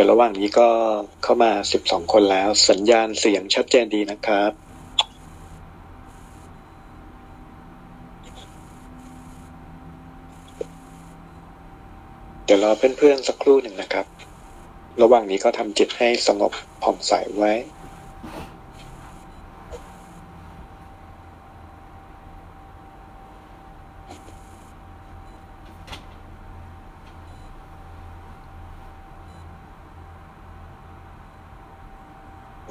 [0.00, 0.68] เดี๋ยวระหว่างนี้ก็
[1.22, 4.52] เข้ามาสิบสองคนแล้ว สัญญาณเสียงชัดเจนดีนะครับ
[12.44, 14.06] เดี๋ยวรอเพื่อนๆสักครู่หนึ่งนะครับ
[15.02, 17.52] ระหว่างนี้ก็ทำจิตให้สงบผ่องใสไว้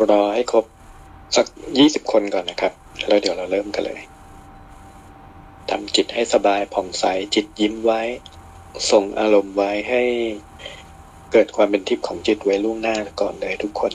[0.07, 0.65] รอให้ครบ
[1.35, 1.45] สัก
[1.77, 2.73] ยี่สิบคนก่อนนะครับ
[3.07, 4.01] แล้วเดี๋ยวเราเริ่มกันเลย
[5.69, 8.01] ทำจิตให้สบายผ่องใสจิตยิ้มไว้
[8.91, 10.01] ส่งอารมณ์ไว้ให้
[11.31, 13.91] เกิดความเป็นทิพย์ของจิตไว้ล่วงหน้าก่อนเลยทุกคน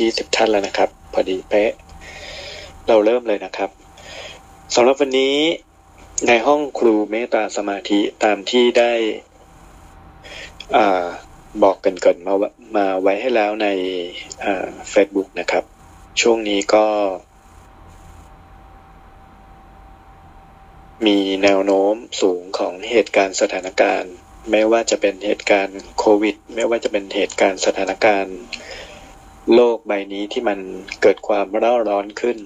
[0.00, 1.72] ยี่สิบท่านแล้วนะครับ พอดีเป๊ะ
[2.88, 3.70] เราเริ่มเลยนะครับ
[4.74, 5.36] สำหรับวันนี้
[6.28, 8.92] ในห้องครูเมตตาสมาธิตามที่ได้
[10.76, 11.06] อ่า
[11.62, 12.34] บอกกันเกินมา
[12.76, 13.68] มาไว้ให้แล้วใน
[14.44, 15.64] อ่า Facebook นะครับ
[16.20, 16.86] ช่วงนี้ก็
[21.06, 24.12] มีแนวโน้มสูงของเหตุการณ์สถานการณ์
[24.50, 28.36] ไม่ว่าจะเป็นเหตุการณ์โควิด ไม่ว่าจะเป็นเหตุการณ์สถานการณ์
[29.54, 30.58] โลกใบนี้ที่มัน
[31.02, 32.38] เกิดความเร่าร้อนขึ้น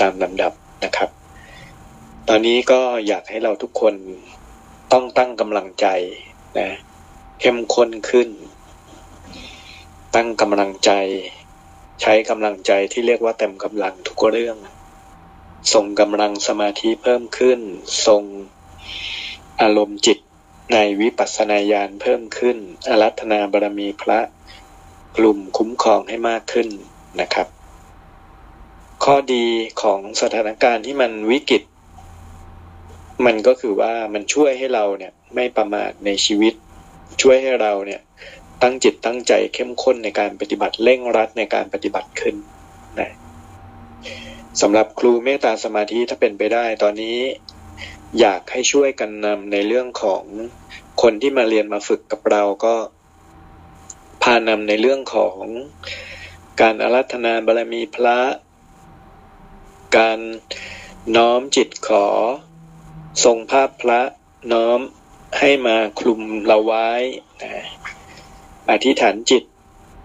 [0.00, 0.52] ตามลำดับ
[0.84, 1.10] นะครับ
[2.28, 3.94] ตอนนี้ก็อยากให้เราทุกคน
[4.92, 5.86] ต้องตั้งกำลังใจ
[6.58, 6.70] นะ
[7.40, 8.28] เข้มข้นขึ้น
[10.14, 10.90] ตั้งกำลังใจ
[12.02, 14.56] ใช้กำลังใจที่เรียกว่าเต็มกำลังทุกเรื่อง
[15.72, 17.60] ส่งกำลังสมาธิเพิ่มขึ้น
[18.06, 18.22] ส่ง
[19.62, 20.18] อารมณ์จิต
[20.72, 22.56] ในวิปัสสนาญาณเพิ่มขึ้น
[22.88, 24.20] อารัธนาบารมีพระ
[25.16, 26.68] กลุ่มคุ้มครองให้มากขึ้น
[27.20, 27.46] นะครับ
[29.04, 29.46] ข้อดี
[29.82, 31.62] ของสถานการณ์ที่มันวิกฤต
[33.26, 36.54] มันก็คือว่ามันช่วยให้เราเนี่ยไม่ประมาทในชีวิต
[37.22, 38.00] ช่วยให้เราเนี่ย
[38.62, 42.34] ตั้งจิตตั้งใจเข้มข้นในการปฏิบัติเร่งรัดในการปฏิบัติขึ้น
[43.00, 43.10] นะ
[44.60, 47.18] สำหรับครูเมตตาสมาธิถ้าเป็นไปได้ ตอนนี้
[48.20, 50.22] อยากให้ช่วยกันนำในเรื่องของ
[51.02, 55.42] คนที่มาเรียนมาฝึกกับเราก็านำในเรื่องของ
[56.60, 58.18] การอารัธนาบารมีพระ
[59.96, 60.20] การ
[61.16, 62.06] น้อมจิตขอ
[63.24, 64.00] ทรงภาพพระ
[64.52, 64.80] น้อม
[65.38, 66.90] ให้มาคลุมเราไว้
[67.42, 67.64] นะ
[68.70, 69.42] อธิษฐานจิต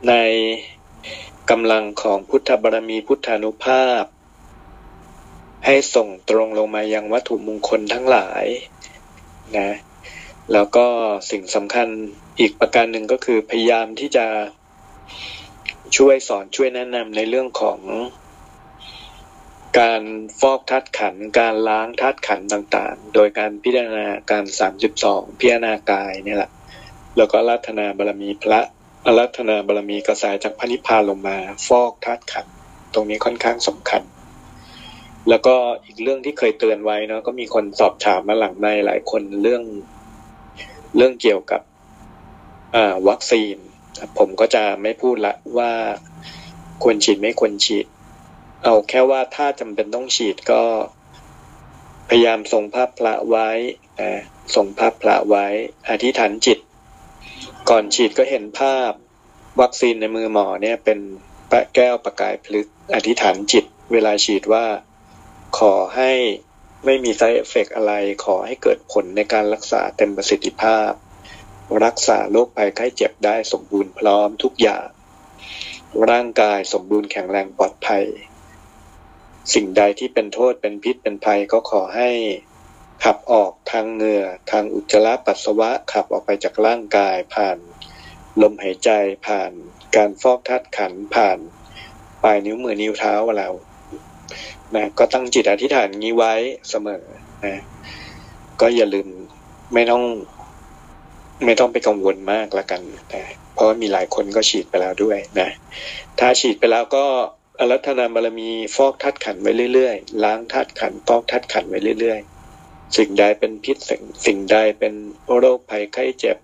[0.10, 0.14] ใน
[1.50, 4.04] กำลังของพุทธบารมีพุทธานุภาพ
[5.66, 8.46] ให้ส่งตรงลงมายังวัตถุมงคลทั้งหลาย
[9.58, 9.70] นะ
[10.54, 10.88] แล้วก็
[11.30, 11.88] สิ่งสำคัญ
[12.40, 14.26] อีกประการหนึ่งก็คือพยายามที่จะ
[15.98, 17.80] ช่วยสอนช่วยแนะนำในเรื่องของ
[19.80, 20.04] การ
[20.40, 26.52] ฟอกธาตุขัน การล้างธาตุขันต่างๆ โดยการพิจารณาการสามสิบสองพิจารณากายเนี่ยแหละ
[27.18, 28.60] แล้วก็รัตนาบารมีพระ
[29.06, 31.38] อารัตนาบารมีกระสายจากพระนิพพานลงมา
[31.68, 32.48] ฟอกธาตุขัน
[32.94, 34.02] ตรงนี้ค่อนข้างสำคัญ
[35.30, 35.56] แล้วก็
[35.86, 39.64] อีกเรื่องที่เคยเตือนไว้เนาะก็มีคนสอบถามมาหลังในหลายคนเรื่อง
[40.98, 41.62] เรื่องเกี่ยวกับ
[43.08, 43.56] วัคซีน
[44.18, 45.72] ผมก็จะไม่พูดละว่า
[46.84, 47.86] ควรฉีดไม่ควรฉีด
[48.64, 50.64] เอาแค่ว่าถ้าจำเป็นต้องฉีดก็
[52.10, 53.50] พยายามส่งภาพพระไว้
[54.56, 55.46] ส่งภาพพระไว้
[55.90, 56.60] อธิษฐานจิต
[57.70, 58.92] ก่อนฉีดก็เห็นภาพ
[59.62, 61.00] วัคซีนในมือหมอเนี่ยเป็น
[61.52, 64.66] ปะแก้วประกายพลึกอธิษฐานจิต เวลาฉีดว่า
[65.60, 66.12] ขอให้
[66.86, 67.94] ไม่มี side effect อะไร
[68.26, 70.92] ขอให้เกิดผลในการรักษาเต็มประสิทธิภาพ
[71.84, 74.86] รักษาโรคภัยไข้เจ็บได้สมบูรณ์พร้อมทุกอย่าง
[76.10, 78.06] ร่างกายสมบูรณ์แข็งแรงปลอดภัย
[79.54, 82.10] สิ่งใดที่เป็นโทษเป็นพิษเป็นภัยก็ขอให้
[83.04, 87.58] ขับออกทางเหงื่อทางอุจจาระปัสสาวะขับออกไปจากร่างกายผ่าน
[88.42, 88.90] ลมหายใจ
[89.28, 89.52] ผ่าน
[89.96, 91.38] การฟอกธาตุขันผ่าน
[92.24, 93.50] ปลายนิ้วมือนิ้วเท้าเรา
[94.76, 96.34] นะก็ตั้งจิตอธิษฐานงี้ไว้
[96.70, 97.04] เสมอ
[97.46, 97.62] นะ
[98.62, 99.08] ก็อย่าลืม
[99.74, 100.04] ไม่ต้อง
[101.46, 102.82] ไม่ต้องไปกังวลมากละกัน
[103.14, 105.50] นะเพราะมีหลายคนก็ฉีดไปแล้วด้วยนะ
[106.20, 107.06] ถ้าฉีดไปแล้วก็
[107.60, 114.94] อรัธนาบารมีฟอกธาตุขันไว้เรื่อยๆ ล้างธาตุขันฟอกธาตุขันไว้เรื่อยๆ สิ่งใดเป็นพิษสิ่งสิ่งใดเป็น
[115.38, 116.38] โรคภัยไข้เจ็บ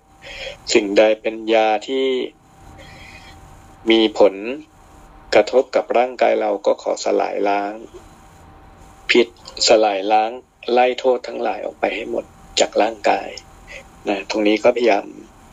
[0.72, 2.06] สิ่งใดเป็นยาที่
[3.90, 4.34] มีผล
[5.34, 7.72] กระทบกับร่างกายเราก็ขอสลายล้าง
[9.10, 9.26] พิษ
[9.68, 10.30] สลายล้าง
[10.72, 12.24] ไล่โทษทั้งหลายออกไปให้หมด
[12.60, 13.28] จากร่างกาย
[14.10, 15.04] นะตรงนี้ก็พยายาม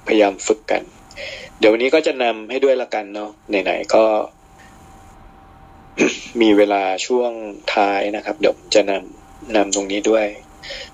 [0.08, 0.82] พยายามฝึกกัน
[1.60, 4.06] เดี๋ยววันนี้ก็จะนำให้ด้วยละกันเนาะไหนๆก็
[6.42, 7.32] มีเวลาช่วง
[7.76, 10.26] ท้ายนะครับ เดี๋ยวจะนำนำตรงนี้ด้วย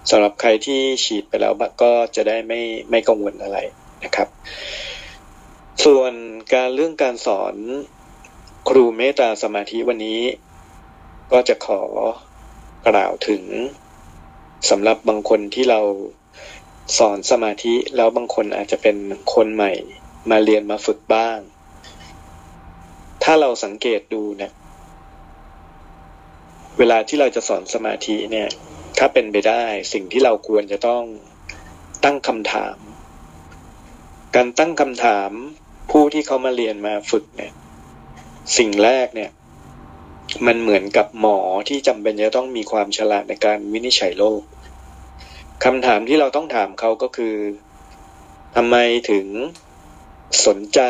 [0.09, 3.57] สำหรับใครที่ฉีดไปแล้วก็จะได้ไม่ไม่กังวลอะไร
[4.03, 4.27] นะครับ
[5.85, 6.13] ส่วน
[6.53, 7.55] การเรื่องการสอน
[8.69, 10.21] ครูเมตตาสมาธิวันนี้
[11.31, 11.81] ก็จะขอ
[12.87, 13.43] กล่าวถึง
[14.69, 15.79] สำหรับบางคนที่เรา
[16.97, 18.97] สอนสมาธิแล้วบางคนอาจจะเป็น
[19.33, 19.71] คนใหม่
[20.29, 21.39] มาเรียนมาฝึกบ้าง
[23.23, 24.51] ถ้าเราสังเกตดูเนะ
[26.77, 28.49] เวลาที่เราจะสอนสมาธิเนี่ย
[28.97, 31.03] ถ้าเป็นไปได้สิ่งที่เราควรจะต้อง
[32.03, 32.77] ตั้งคำถาม
[34.35, 35.31] การตั้งคำถาม
[35.91, 37.51] ผู้ที่เขามาเรียนมาฝึกเนี่ย
[38.57, 39.31] สิ่งแรกเนี่ย
[40.47, 41.39] มันเหมือนกับหมอ
[41.69, 44.41] ที่จำเป็นจะต้องมีความฉลาดในการวินิจฉัยโรค
[45.65, 47.35] คำถามที่เราต้องถามเขาก็คือ
[48.55, 48.75] ทำไม
[49.11, 49.27] ถึง
[50.45, 50.81] สนใจ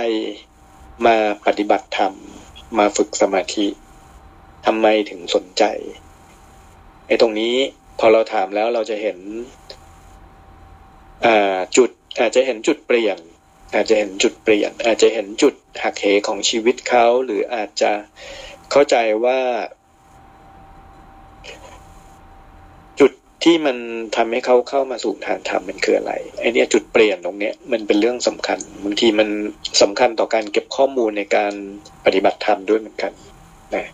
[1.05, 2.13] มาปฏิบัติธรรม
[2.77, 3.67] มาฝึกสมาธิ
[4.65, 5.63] ทำไมถึงสนใจ
[7.07, 7.55] ไอ้ตรงนี้
[7.99, 9.17] พอเราถามแล้วเราจะเห็น
[11.77, 11.89] จุด
[12.19, 13.17] อาจจะเห็นจุดเปลี่ยน
[13.73, 15.53] อาจจะเห็นจุดเปลี่ยน อาจจะเห็นจุด
[15.83, 17.91] หักเหของชีวิตเขาหรืออาจจะ
[18.71, 18.95] เข้าใจ
[19.25, 19.39] ว่า
[23.43, 23.77] ที่มัน
[24.15, 29.29] ทำให้เขาเข้ามาสู่ทางธรรมมันคืออะไรไอเนี้ยจุดเปลี่ยนตรงเนี้ยมันเป็นเรื่องสำคัญบางทีมัน
[29.81, 31.53] สำคัญต่อการเก็บข้อมูลในการ
[32.05, 33.11] ปฏิบัติธรรมด้วยเหมือนกัน
[33.75, 33.85] นะ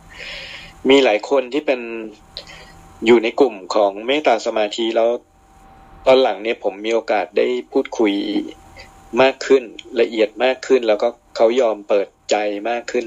[0.89, 1.81] มีหลายคนที่เป็น
[3.05, 5.09] อยู่ในกลุ่มของเมตตาสมาธิแล้ว
[6.05, 8.13] ตอนหลังเนี่ยผมมีโอกาสได้พูดคุย
[9.21, 9.63] มากขึ้น
[10.01, 12.35] ละเอียดมากขึ้น แล้วก็เขายอมเปิดใจ
[12.69, 13.05] มากขึ้น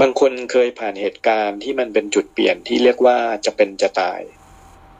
[0.00, 4.20] บางคนเคยผ่านเหตุการณ์ที่มันเป็นจุดเปลี่ยนที่เรียกว่าจะเป็นจะตาย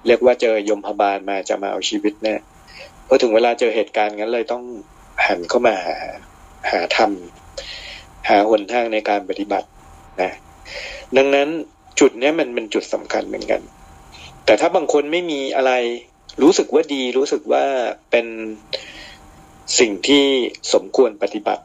[0.06, 2.40] เรียกว่าเจอยมพบาลมาจะมาเอาชีวิตเนี่ย
[3.06, 4.62] พอถึงเวลาเจอเหตุการณ์งั้นเลยต้อง
[5.26, 5.96] หันเข้ามาหา
[6.70, 7.10] หาธรรม
[8.28, 9.68] หาหนทางในการปฏิบัติ
[10.22, 10.30] นะ
[11.16, 11.48] ดังนั้น
[12.00, 13.60] จุดนี้มันเป็นจุดสำคัญเหมือนกัน
[14.44, 15.72] แต่ถ้าบางคนไม่มีอะไร
[16.42, 17.64] รู้สึกว่าดีรู้สึกว่า
[18.10, 18.26] เป็น
[19.78, 20.24] สิ่งที่
[20.74, 21.64] สมควรปฏิบัติ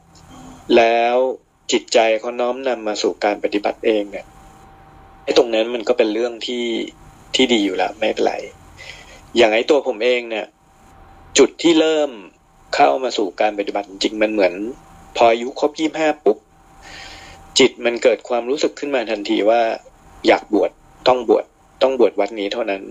[0.77, 1.15] แล้ว
[1.71, 4.25] จิตใจเขาน้อมนำมาสู่การปฏิบัติเองเนี่ย
[5.23, 6.63] ไอ้ตรงนั้นมันก็เป็นเรื่องที่
[7.35, 8.33] ที่ดีอยู่แล้ว ไม่เป็นไร
[9.37, 10.45] อย่างไอตัวผมเองเนี่ย
[11.37, 12.11] จุดที่เริ่ม
[12.75, 14.53] เข้ามาสู่การปฏิบัติจริงมันเหมือน
[15.15, 16.37] พออายุครบยี่ห้าปุ๊บ
[17.59, 19.61] จิตมันเกิดความรู้สึกขึ้นมาทันทีว่า
[20.27, 20.71] อยากบวช
[21.07, 21.45] ต้องบวช
[21.81, 22.83] ต้องบวชวัดนี้เท่านั้น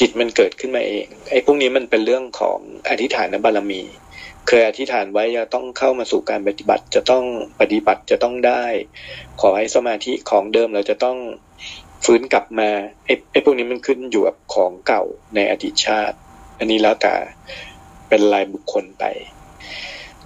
[0.00, 2.58] จิตมันเกิดขึ้นมาเอง ไอ้พวกนี้มันเป็นเรื่องของ
[2.88, 3.80] อธิษฐานบารมี
[4.46, 7.24] เคยอธิษฐานไว้จะต้องเข้ามาสู่การปฏิบัติจะต้อง
[7.60, 8.64] ปฏิบัติจะต้องได้
[9.40, 11.16] ขอให้สมาธิของเดิมเราจะต้อง
[12.04, 12.70] ฟื้นกลับมา
[13.04, 15.02] ไอ้ไอ้พวกนี้มันขึ้นอยู่กับของเก่า
[15.34, 16.16] ในอดีตชาติ
[16.58, 17.14] อันนี้แล้วแต่
[18.08, 19.04] เป็นรายบุคคลไป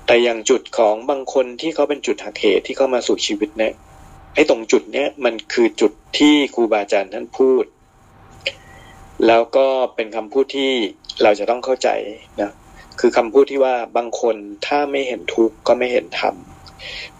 [0.07, 3.73] แต่อย่างจุดของบางคนที่เขาเป็นจุดหักเหที่เข้ามาสู่ชีวิตเนี่ย
[4.35, 7.65] ไอ้ตรงจุดเนี้ยมันคือจุดที่ครูบาอาจารย์ท่านพูด
[9.27, 10.73] แล้วก็เป็นคำพูดที่
[11.23, 11.89] เราจะต้องเข้าใจ
[12.41, 12.53] นะ
[13.01, 16.35] คือคำพูดที่ว่าบางคนถ้าไม่เห็นทุกข์ก็ไม่เห็นธรรม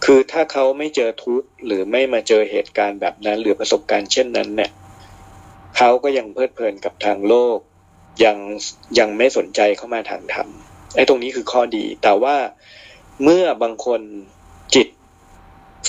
[0.05, 4.71] คือถ้าเขาไม่เจอทุกข์หรือไม่มาเจอเหตุการณ์แบบนั้น หรือประสบการณ์เช่นนั้นเนี่ย
[5.77, 7.59] เขาก็ยังเพลิดเพลินกับทางโลก
[8.25, 8.39] ยัง
[8.99, 10.49] ยังไม่สนใจเข้ามาทางธรรม
[10.95, 12.37] ไอ้ตรงนี้คือข้อดี แต่ว่า
[13.23, 14.01] เมื่อบางคน
[14.75, 14.89] จิต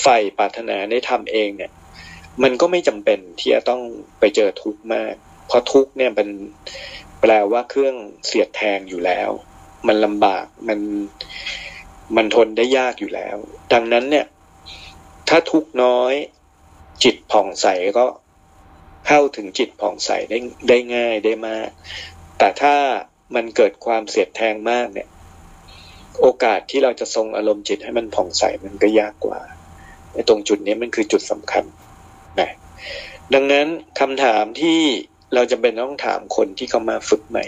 [0.02, 1.72] ใฝ่ปรารถนาได้ทำเองเนี่ย
[2.42, 3.82] มันก็ไม่จำเป็นที่จะต้อง
[4.18, 5.14] ไปเจอทุกข์มาก
[5.46, 6.28] เพราะทุกข์เนี่ยเป็น
[7.20, 7.94] แปลว่าเครื่อง
[8.26, 9.30] เสียดแทงอยู่แล้ว
[9.86, 10.78] มันลำบากมัน
[12.16, 13.36] มันทนได้ยากอยู่แล้ว
[13.72, 14.26] ดังนั้นเนี่ย
[15.28, 16.14] ถ้าทุกน้อย
[17.04, 17.66] จิตผ่องใส
[17.98, 18.04] ก็
[19.06, 21.68] เข้าถึงจิตผ่องใสได้ได้ง่ายได้มาก
[22.38, 22.74] แต่ถ้า
[23.34, 25.08] มันเกิดความเสียดแทงมากเนี่ย
[26.20, 29.40] โอกาสที่เราจะทรงอารมณ์จิตให้มันผ่องใสมันก็ยากกว่า
[30.28, 31.64] ตรงจุดนี้มันคือจุดสำคัญ
[32.40, 32.50] นะ
[33.34, 33.66] ดังนั้น
[34.00, 34.80] คำถามที่
[35.34, 37.44] เราจะเป็นต้องถามคนที่เขามาฝึกใหม่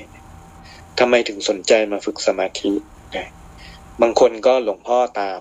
[0.98, 2.72] ทำไมถึงสนใจมาฝึกสมาธิ
[3.16, 3.28] นะ
[4.02, 5.40] บางคนก็หลวงพ่อตาม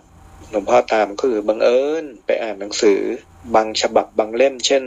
[0.51, 2.99] หลวงพ่อตามก็คือบังเอิญไปอ่านหนังสือ
[3.55, 4.83] บางฉบับบางเล่ม เช่น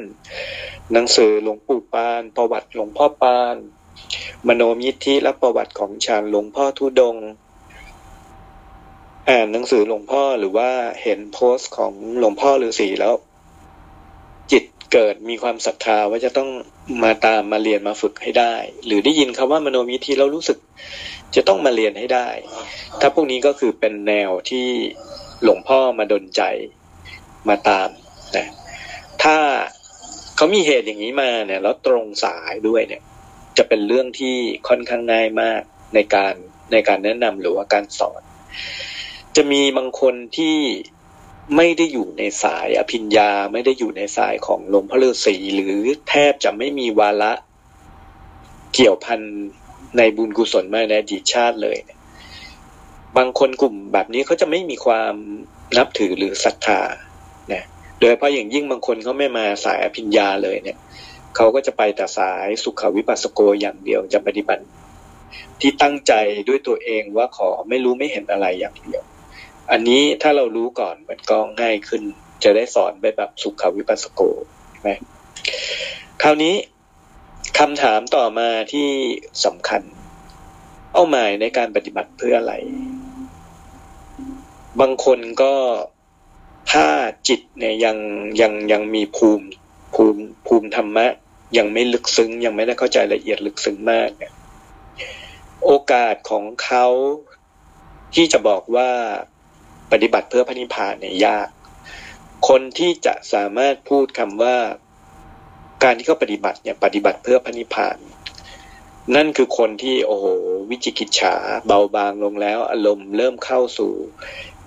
[0.93, 3.57] หนังสือหลวงปู่ปาน ประวัติหลวงพ่อปาน
[4.49, 7.17] มโนมิธิและประวัติของชานหลวงพ่อทุดง
[9.29, 10.71] อ่านหนังสือหลวงพ่อหรือว่า
[11.03, 13.15] เห็นโพสต์ของหลวงพ่อฤาษีแล้ว
[14.53, 16.51] จิตเกิดมีความศรัทธาว่าจะต้อง
[17.03, 18.55] มาตามมาเรียนมาฝึกให้ได้
[18.87, 20.59] หรือได้ยินคำว่ามโนมิธิแล้วรู้สึก
[21.37, 22.29] จะต้องมาเรียนให้ได้
[23.01, 24.67] ถ้าพวกนี้ก็คือเป็นแนวที่
[25.43, 26.43] หลวงพ่อมาดนใจ
[27.49, 27.89] มาตาม
[28.37, 28.47] นะ
[29.23, 29.37] ถ้า
[30.37, 33.03] เขามีเหตุอย่างนี้มาเนี่ย แล้วตรงสายด้วยเนี่ย
[33.59, 34.37] จะเป็นเรื่องที่
[34.69, 35.61] ค่อนข้างง่ายมาก
[35.95, 36.35] ในการ
[36.73, 38.21] ในการแนะนำหรือว่าการสอน
[39.37, 40.59] จะมีบางคนที่
[41.57, 47.33] ไม่ได้อยู่ในสายอภิญญาไม่ได้อยู่ในสายของหลวงพ่อฤาษีหรือแทบจะไม่มีวาระ
[48.75, 49.21] เกี่ยวพัน
[49.97, 51.99] ในบุญกุศลมาในอดีตชาติเลยเนี่ย
[53.17, 55.15] บางคนกลุ่มแบบนี้เขาจะไม่มีความ
[55.77, 56.81] นับถือหรือศรัทธา
[57.53, 57.65] นะ
[57.99, 60.79] โดยเฉพาะอย่างยิ่งบางคนเขาไม่มาสายอภิญญาเลยเนี่ย
[61.37, 64.65] เขาก็จะไปแต่สายสุขวิปัสสโกอย่างเดียวจะปฏิบัติ
[65.61, 66.13] ที่ตั้งใจ
[66.49, 69.03] ด้วยตัวเองว่าขอไม่รู้ไม่เห็นอะไรอย่างเดียว
[69.71, 72.03] อันนี้ถ้าเรารู้ก่อนมันก็ง่ายขึ้น
[72.45, 74.21] จะได้สอนไปแบบสุขวิปัสสโก
[74.71, 74.91] ใช่ไหม
[76.23, 76.55] คราวนี้
[77.59, 78.91] คำถามต่อมาที่
[79.45, 79.83] สำคัญ
[80.93, 82.55] เป้าหมายในการปฏิบัติเพื่ออะไร
[84.81, 85.55] บางคนก็
[86.73, 86.87] ถ้า
[87.29, 87.97] จิตเนี่ยยัง
[88.41, 89.47] ยังยังมีภูมิ
[89.95, 91.07] ภูมิภูมิธรรมะ
[91.59, 94.33] ยังไม่ลึกซึ้ง ยังไม่ได้เข้าใจละเอียดลึกซึ้งมากเนี่ย
[95.65, 96.87] โอกาสของเขา
[98.15, 98.91] ที่จะบอกว่า
[99.93, 101.49] ปฏิบัติเพื่อพระนิพพานเนี่ยยาก
[102.49, 104.57] คนที่จะสามารถพูดคำว่า
[105.83, 107.99] การที่เขาปฏิบัติเนี่ยปฏิบัติเพื่อพระนิพพาน
[109.15, 110.27] นั่นคือคนที่โอ้โห
[110.71, 111.35] วิจิกิจฉา
[111.67, 113.93] เบาบางลงแล้ว อารมณ์เริ่มเข้าสู่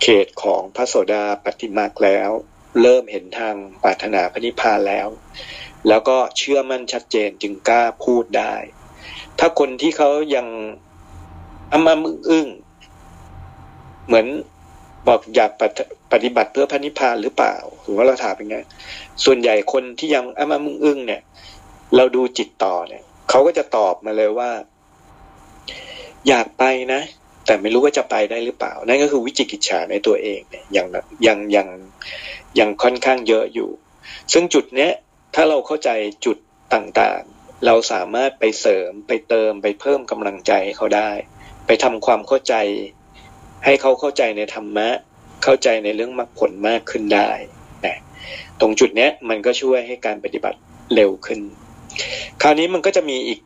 [0.02, 2.30] เขตของพระโสดาปฏิมาคแล้ว
[2.82, 5.08] เริ่มเห็นทางปรารถนาพระนิพพานแล้ว
[5.88, 8.56] แล้วก็เชื่อมั่นชัดเจนจึงกล้าพูดได้
[9.40, 10.48] ถ้าคนที่เขายัง
[11.72, 12.48] อ้ามามึงอึ้ง
[14.06, 14.28] เหมือน
[15.08, 15.52] บอกอยาก
[16.14, 18.58] ปฏิบัติเพื่อพระนิพพานหรือเปล่าหรือว่าเราถามเป็นไง
[19.26, 21.22] ส่วนใหญ่คนที่ยังอ้ามามึงอึ้งเนี่ย
[21.96, 24.52] เราดูจิตต่อเนี่ยเขาก็จะตอบมาเลยว่า
[26.28, 26.64] อยากไป
[26.94, 27.02] นะ
[27.46, 30.88] แต่ไม่รู้ว่าจะไปได้หรือเปล่า นั่นก็คือวิจิกิจฉาในตัวเองเนี่ยยัง
[31.28, 31.68] ยังยัง
[32.60, 33.70] ยังค่อนข้างเยอะอยู่
[34.34, 34.92] ซึ่งจุดเนี้ย
[35.36, 35.90] ถ้าเราเข้าใจ
[36.26, 36.38] จุด
[36.74, 41.12] ต่างๆ เราสามารถไปเสริมไปเติมไปเพิ่มกำลังใจเขาได้
[41.68, 42.56] ไปทำความเข้าใจ
[43.66, 44.90] ให้เขาเข้าใจในธรรมะ
[45.44, 47.30] เข้าใจในเรื่องมรรคผลมากขึ้นได้
[47.86, 47.98] นะ
[48.60, 50.60] ตรงจุดเนี้ยมันก็ช่วยให้การปฏิบัติ
[50.96, 51.40] เร็วขึ้น
[52.42, 53.40] คราวนี้มันก็จะมีอีก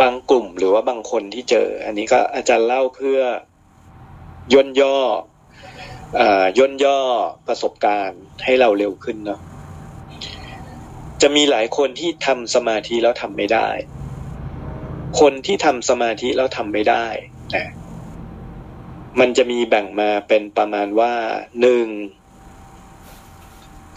[0.00, 3.18] บางกลุ่มหรือว่าบางคนที่เจอ อันนี้ก็อาจารย์เล่าเพื่อ
[4.52, 4.96] ย่นย่อ
[6.58, 7.00] ย่นย่อ
[7.46, 9.40] ประสบการณ์ให้เราเร็วขึ้นเนาะ
[11.22, 13.68] จะมีหลายคนที่ทำสมาธิแล้วทำไม่ได้
[15.20, 17.06] คนที่ทำสมาธิแล้วทำไม่ได้
[17.56, 17.66] นะ
[19.18, 21.12] มันจะมีแบ่งมาเป็นประมาณว่า
[21.60, 21.86] หนึ่ง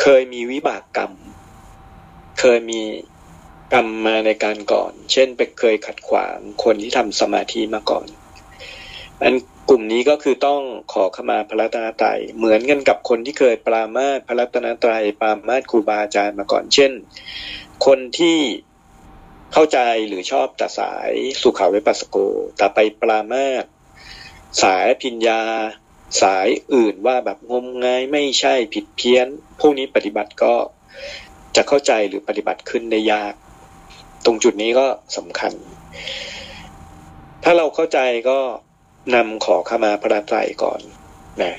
[0.01, 1.11] เคยมีวิบากกรรม
[2.39, 2.81] เคยมี
[3.73, 8.07] กรรมมาในการก่อน เช่นไปเคยขัดขวางคนที่ทำสมาธิมาก่อน
[9.21, 9.35] อัน
[9.69, 10.61] กลุ่มนี้ก็คือต้อง
[10.93, 16.91] ขอขมาพระรัตนตรัยเหมือนกันกับคนที่เคยปรามาสพระรัตนตรัยปรามาสครูบาอาจารย์มาก่อน เช่น
[17.85, 18.39] คนที่
[19.53, 22.17] เข้าใจหรือชอบแต่สายสุขาวิปัสสโก
[22.57, 23.63] แต่ไปปรามาส
[24.61, 25.41] สายพิญญา
[26.21, 29.27] สายอื่นว่าแบบงมงายไม่ใช่ผิดเพี้ยน
[29.59, 30.55] พวกนี้ปฏิบัติก็
[31.55, 33.33] จะเข้าใจหรือปฏิบัติขึ้นได้ยาก
[34.25, 35.53] ตรงจุดนี้ก็สำคัญ
[37.43, 38.39] ถ้าเราเข้าใจก็
[39.15, 40.81] นำขอขมาพระไตรก่อน
[41.41, 41.53] นะ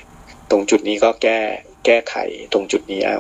[0.51, 1.41] ตรงจุดนี้ก็แก้
[1.87, 2.15] แก้ไข
[2.53, 3.19] ตรงจุดนี้เอา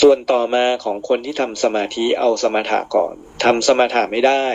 [0.00, 3.14] ส่วนต่อมาของคนที่ทำสมาธิเอาสมาถะก่อน
[3.44, 4.46] ทำสมาถะไม่ได้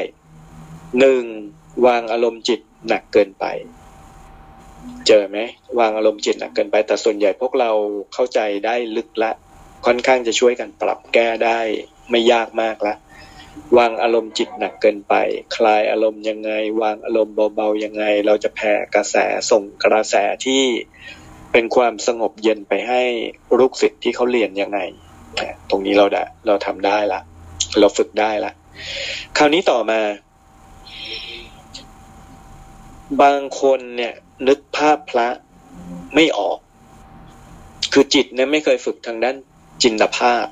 [0.99, 1.23] หนึ่ง
[1.85, 3.45] วางอารมณ์จิตหนักเกินไป
[5.07, 5.37] เจอไหม
[5.79, 7.71] วางอารมณ์จิตหนักเกินไป แต่ส่วนใหญ่พวกเรา
[8.13, 9.31] เข้าใจได้ลึกละ
[9.85, 11.59] ค่อนข้างจะช่วยกันปรับแก้ได้
[12.09, 12.93] ไม่ยากมากละ
[13.77, 15.13] วางอารมณ์จิตหนักเกินไป
[15.55, 19.15] คลายอารมณ์ยังไง วางอารมณ์เบาๆยังไง เราจะแผ่กระแส
[19.51, 20.15] ส่งกระแส
[20.45, 20.63] ที่
[21.51, 23.01] เป็นความสงบเย็นไปให้
[23.59, 24.79] ลูกศิษย์ที่เขาเรียนยังไง
[25.69, 27.19] ตรงนี้เราได้เราทำได้ละ
[27.79, 28.51] เราฝึกได้ละ
[29.37, 29.99] คราวนี้ต่อมา
[33.21, 34.13] บางคนเนี่ย
[34.47, 35.27] นึกภาพพระ
[36.15, 36.57] ไม่ออก
[37.93, 39.35] คือจิตเนี่ยไม่เคยฝึกทางด้าน
[39.83, 40.45] จินตภาพ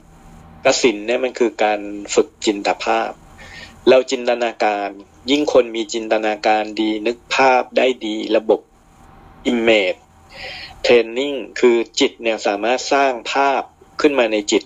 [0.65, 1.79] กสินเนี่ยมันคือการ
[2.15, 3.11] ฝึกจินตภาพ
[3.89, 4.89] เราจินตนาการ
[5.31, 8.61] ยิ่งคนมีจินตนาการดีนึกภาพได้ดีระบบ
[9.51, 9.99] image
[10.85, 13.61] training คือจิตเนี่ยสามารถสร้างภาพ
[14.01, 14.63] ขึ้นมาในจิต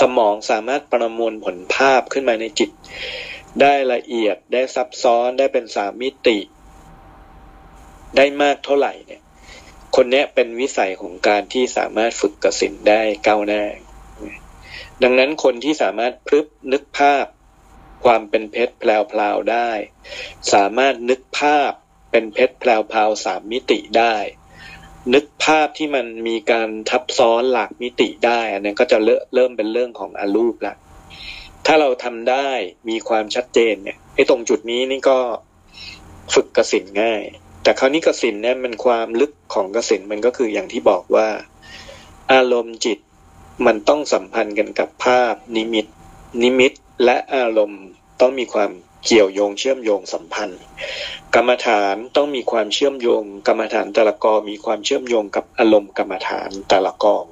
[0.00, 2.70] สมองสามารถประมวลผลภาพขึ้นมาในจิต
[3.60, 6.38] ได้ละเอียดได้ซับซ้อนได้เป็นสามมิติ
[8.16, 9.22] ได้มากเท่าไหร่เนี่ย
[9.96, 13.64] คนนี้เป็นวิสัยของการที่สามารถฝึกกสินได้ก้าวหน้า
[15.02, 17.26] ดังนั้นคนที่สามารถพลึบนึกภาพ
[18.04, 19.70] ความเป็นเพชรแพลวๆได้
[20.52, 21.72] สามารถนึกภาพ
[22.10, 22.64] เป็นเพชรแพ
[22.96, 24.16] ลวๆสามมิติได้
[25.14, 28.98] นึกภาพที่มันมีการทับซ้อนหลากมิติได้ อันนั้นก็จะ
[29.34, 30.74] เริ่มเป็นเรื่องของอรูปละ
[31.66, 32.50] ถ้าเราทำได้
[32.88, 35.18] มีความชัดเจนเนี่ยไอ้ตรงจุดนี้นี่ก็
[36.34, 37.22] ฝึกกสินง่าย
[37.68, 41.28] แต่คราวนี้กสินเนี่ยมันความลึกของกสินมันก็คืออย่างที่บอกว่า
[42.32, 42.98] อารมณ์จิต
[43.66, 45.86] มันต้องสัมพันธ์กันกับภาพ นิมิต
[46.42, 46.72] นิมิต
[47.04, 47.82] และอารมณ์
[48.20, 48.70] ต้องมีความ
[49.06, 50.60] เกี่ยวโยงเชื่อมโยงสัมพันธ์
[51.34, 57.24] กรรมฐานต้องมีความเชื่อมโยง กรรมฐานแต่ละกองมีความเชื่อมโยงกับอารมณ์กรรมฐานแต่ละกอง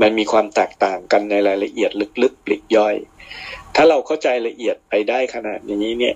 [0.00, 1.90] มันมีความแตกต่างกันในรายละเอียด
[2.22, 2.94] ลึกๆปลีกย่อย
[3.74, 6.14] ถ้าเราเข้าใจละเอียดไปได้ขนาดนี้เนี่ย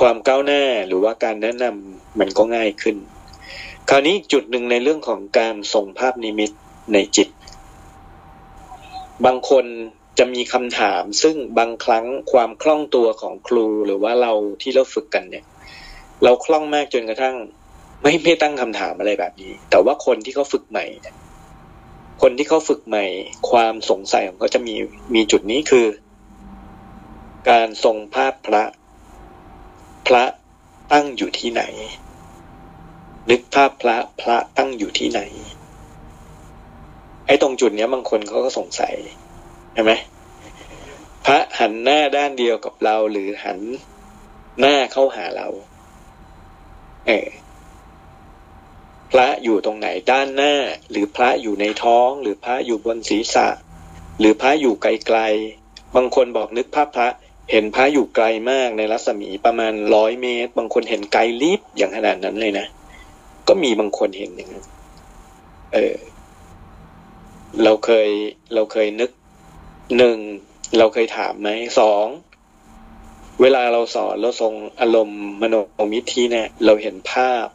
[0.00, 2.96] ความก้าวหน้าหรือว่าการแนะนำมันก็ง่ายขึ้น
[3.90, 6.50] คราวนี้จุดหนึ่งในเรื่องของการส่งภาพนิมิต
[6.92, 7.28] ในจิต
[9.24, 9.64] บางคน
[10.18, 15.44] จะมีคำถาม ซึ่งบางครั้งความคล่องตัวของครูหรือว่าเราที่เราฝึกกันเนี่ย
[16.24, 17.36] เราคล่องมากจนกระทั่ง
[18.02, 20.84] ไม่ไม่ตั้งคำถามอะไรแบบนี้ แต่ว่าคนที่เขาฝึกใหม่
[22.22, 23.04] คนที่เขาฝึกใหม่
[23.50, 24.74] ความสงสัยของเขาจะมี
[25.14, 25.86] มีจุดนี้คือ
[27.50, 28.64] การทรงภาพพระ
[30.06, 30.24] พระ
[30.92, 31.62] ตั้งอยู่ที่ไหน
[33.30, 35.20] นึกภาพพระพระตั้งอยู่ที่ไหน
[37.26, 38.94] ไอ้ตรงจุดเนี้ยบางคนเขาก็สงสัย
[39.72, 39.92] ใช่ไหม
[41.24, 43.60] พระหันหน้าด้านเดียวกับเราหรือหัน
[44.58, 45.48] หน้าเข้าหาเรา
[47.06, 47.28] เออ
[49.10, 50.54] พระอยู่ตรงไหนด้านหน้า
[50.90, 53.48] หรือพระอยู่ในท้อง หรือพระอยู่บนศีรษะ
[54.18, 57.08] หรือพระอยู่ไกลๆบางคนบอกนึกภาพพระ
[57.50, 62.66] เห็นพระอยู่ไกลมากในรัศมีประมาณร้อยเมตร บางคนเห็นไกลลิบอย่างขนาดนั้นเลยนะ
[63.48, 64.64] ก็มีบางคนเห็นอย่างนั้น
[65.74, 65.94] เออ
[67.62, 68.08] เราเคย
[68.54, 69.10] เราเคยนึก
[69.98, 70.18] หนึ่ง
[70.78, 72.06] เราเคยถามไหมสอง
[73.40, 75.54] เวลาเราสอนเราทรงอารมณ์มโน
[75.92, 77.46] มิทีเนี่ยเราเห็นภาพ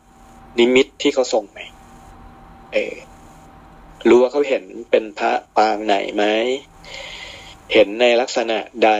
[0.59, 1.59] นิมิตที่เขาส่งไหม
[2.73, 2.95] เออ
[4.09, 6.23] รู้ว่าเขาเห็นเป็นพระปางไหนไหม
[7.73, 8.91] เห็นในลักษณะใด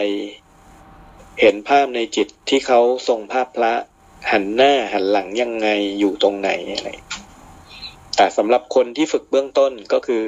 [1.43, 3.73] เห็นภาพในจิตที่เขาทรงภาพพระ
[4.31, 5.67] หันหน้าหันหลังยังไง
[5.99, 6.89] อยู่ตรงไหนอะไร
[8.15, 10.23] แต่สำหรับคนที่ฝึกเบื้องต้นก็คือ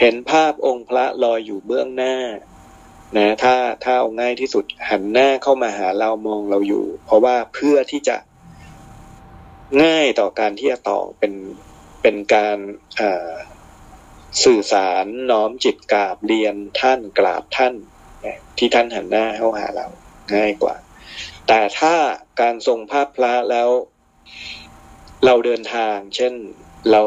[0.00, 2.16] เห็นภาพองค์พระลอยอยู่เบื้องหน้า
[3.16, 8.16] นะถ้าถ้าเอาง่ายที่สุดหันหน้าเข้ามาหาเรามองเราอยู่ เพราะว่าเพื่อที่จะ
[9.82, 11.32] ง่ายต่อการที่จะต่อเป็น
[12.02, 12.58] เป็นการ
[14.44, 17.74] สื่อสารน้อมจิตกราบเรียนท่านกราบท่าน
[18.58, 19.86] ที่ท่านหันหน้าเข้าหาเรา
[20.34, 20.74] ง่ายกว่า
[21.48, 21.94] แต่ถ้า
[22.40, 23.68] การทรงภาพพระแล้ว
[25.24, 26.32] เราเดินทาง เช่น
[26.92, 27.02] เรา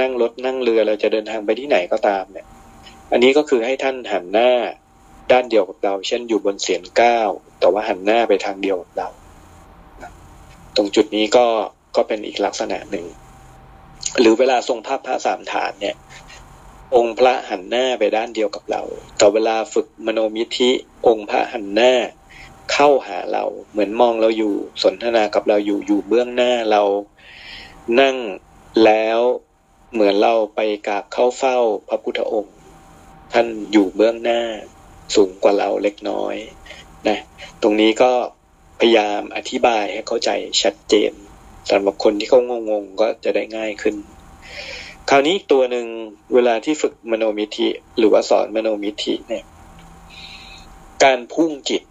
[0.00, 2.46] นั่งรถนั่งเรือเราจะเดินทางไปที่ไหนก็ตามเนี่ย
[3.12, 4.50] อันนี้ก็คือให้ท่านหันหน้า
[5.32, 7.18] ด้านเดียวกับเรา เช่นอยู่บนเสียนก้า
[7.60, 9.08] แต่ว่าหันหน้าไปทางเดียวกับเรา
[10.76, 11.46] ตรงจุดนี้ก็
[11.96, 13.06] ก็เป็นอีกลักษณะหนึ่ง
[14.20, 15.96] หรือเวลาทรงภาพพระสามฐานเนี่ย
[16.96, 18.82] องค์พระหันหน้าไปด้านเดียวกับเรา
[19.16, 20.70] แต่เวลาฝึกมโนมิธิ
[21.06, 21.92] องค์พระหันหน้า
[22.72, 26.82] เข้าหาเรา เหมือนมองเราอยู่สนทนากับเราอยู่อยู่เบื้องหน้าเรา
[28.00, 28.16] นั่ง
[28.84, 29.20] แล้ว
[29.92, 32.56] เหมือนเราไปกราบเข้าเฝ้าพระพุทธองค์
[33.32, 34.40] ท่านอยู่เบื้องหน้า
[35.14, 36.36] สูงกว่าเราเล็กน้อย
[37.08, 37.18] นะ
[37.62, 38.12] ตรงนี้ก็
[38.80, 40.30] พยายามอธิบายให้เข้าใจ
[40.62, 41.12] ชัดเจน
[41.70, 43.96] สำหรับคนที่เขางงๆก็จะได้ง่ายขึ้น
[45.10, 45.86] คราวนี้ตัวหนึ่ง
[46.34, 49.44] เวลาที่ฝึกมโนมิธิหรือว่าสอนมโนมิธิเนี่ย
[51.04, 51.82] การพุ่งจิต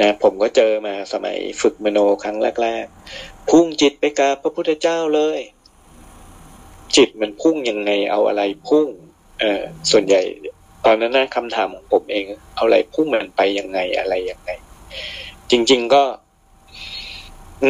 [0.00, 5.40] นะผมก็เจอมาสมัยฝึกมโนครั้งแรกๆ พุ่งจิตไปกราบพระพุทธเจ้าเลย
[6.96, 8.88] จิตมันพุ่งยังไงเอาอะไรพุ่ง
[9.40, 10.20] เออส่วนใหญ่
[10.84, 12.24] ตอนนั้นนะคำถามของผมเอง
[12.56, 14.50] เอาอะไรพุ่งมันไปยังไงอะไรยังไง
[15.50, 16.04] จริง ๆก็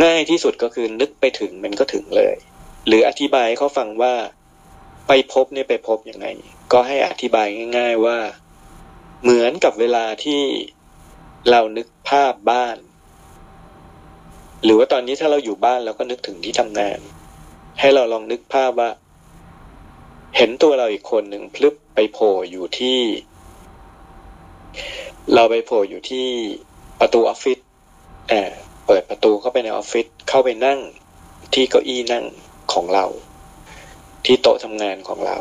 [0.04, 2.36] ง่ายที่สุดก็คือนึกไปถึงมันก็ถึงเลย
[2.86, 4.14] หรืออธิบายเขาฟังว่า
[5.08, 6.26] ไปพบเนี่ยไปพบยังไง
[6.72, 7.46] ก็ให้อธิบาย
[7.78, 8.18] ง่าย ๆว่า
[9.22, 10.42] เหมือนกับเวลาที่
[11.50, 12.76] เรานึกภาพบ้าน
[14.64, 16.98] หรือว่าตอนนี้ถ้าเราอยู่บ้านเราก็นึกถึงที่ทำงาน
[17.80, 18.90] ให้เราลองนึกภาพว่า
[20.36, 23.00] เห็นตัวเราอีกคนหนึ่งพลึบไปโผล่อยู่ที่
[25.34, 26.26] เราไปโผล่อยู่ที่
[27.00, 27.58] ประตูออฟฟิศ
[28.28, 28.50] แอบ
[28.86, 30.80] เปิดประตูเข้าไปในออฟฟิศเข้าไปนั่ง
[31.54, 32.24] ที่เก้าอี้นั่ง
[32.72, 33.06] ของเรา
[34.24, 35.36] ที่โต๊ะทำงานของเรา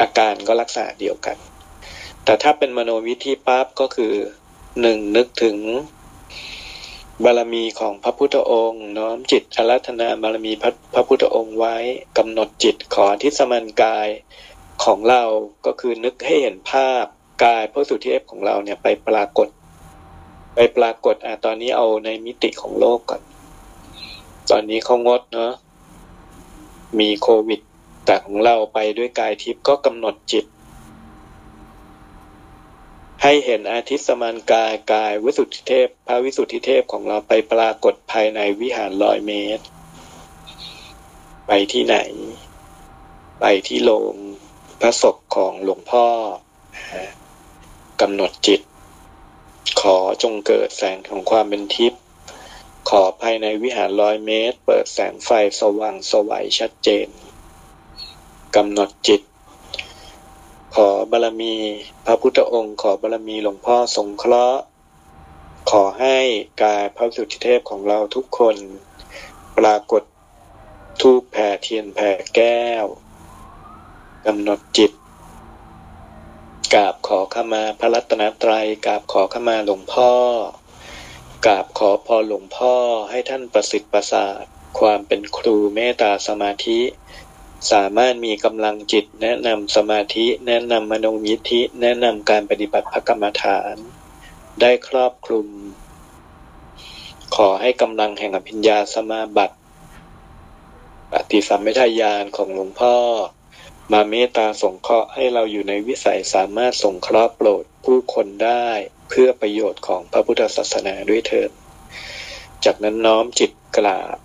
[0.00, 1.36] อาการก็ลักษณะเดียวกัน
[2.24, 4.14] แต่ถ้าเป็นมโนวิธีปั๊บก็คือ
[4.80, 5.58] หนึ่งนึกถึง
[7.24, 11.76] บารมีของพระพุทธองค์ น้อมจิตอารัธนาบารมีพระพระพุทธองค์ไว้
[12.18, 14.08] กำหนดจิตขอทิสมันกาย
[14.84, 15.22] ของเรา
[15.66, 17.04] ก็คือนึกให้เห็นภาพ
[17.44, 19.48] กายพระสุทธิเอฟของเราเนี่ยไปปรากฏ
[20.54, 23.22] ไปปรากฏอะตอนนี้เอาในมิติของโลกก่อน
[24.50, 25.52] ตอนนี้เขางดเนาะ
[27.00, 27.60] มีโควิด
[28.06, 30.44] แต่ของเราไปด้วยกายทิพย์ก็กำหนดจิต
[33.22, 39.64] ให้เห็นอาทิตย์สมานกายกายวิสุทธิเทพ พระวิสุทธิเทพของเราไปปรากฏภายในวิหารร้อยเมตร
[41.46, 41.96] ไปที่ไหน
[43.40, 44.14] ไปที่โรง
[44.80, 46.06] พระศพของหลวงพ่อ
[48.00, 48.60] กำหนดจิต
[49.80, 52.00] ขอจงเกิดแสงของความเป็นทิพย์
[52.88, 57.08] ขอภายในวิหารร้อยเมตร เปิดแสงไฟสว่างสวัยชัดเจน
[58.56, 59.20] กำหนดจิต
[60.80, 61.54] ขอบารมี
[62.04, 64.60] พระพุทธองค์ ขอบารมีหลวงพ่อสงเคราะห์
[65.70, 66.18] ขอให้
[66.62, 68.56] กายพระสุทธิเทพของเราทุกคน
[69.58, 70.02] ปรากฏ
[71.00, 72.86] ทูปแผ่เทียนแผ่แก้ว
[74.26, 74.92] กำหนดจิต
[76.74, 80.12] กราบขอขมาพระรัตนตรัยกราบขอขมาหลวงพ่อ
[81.46, 82.74] กราบขอพรหลวงพ่อ
[83.10, 84.44] ให้ท่านประสิทธิ์ประสาท
[84.78, 86.80] ความเป็นครูเมตตาสมาธิ
[87.72, 93.76] สามารถมีกำลังจิตแนะนำสมาธิ แนะนำมโนยิทธิ แนะนำการปฏิบัติพระกรรมฐาน
[94.60, 95.46] ได้ครอบคลุม
[97.36, 99.56] ขอให้กำลังแห่งอภิญญาสมาบัติ
[101.12, 102.96] ปฏิสัมมิทายานของหลวงพ่อ
[103.92, 108.66] มาเมตตาสงเคราะห์ให้เราอยู่ในวิสัยสามารถสงเคราะห์โปรดผู้คนได้
[109.08, 111.50] เพื่อประโยชน์ของพระพุทธศาสนาด้วยเถิด
[112.64, 114.18] จากนั้นน้อมจิตกราบ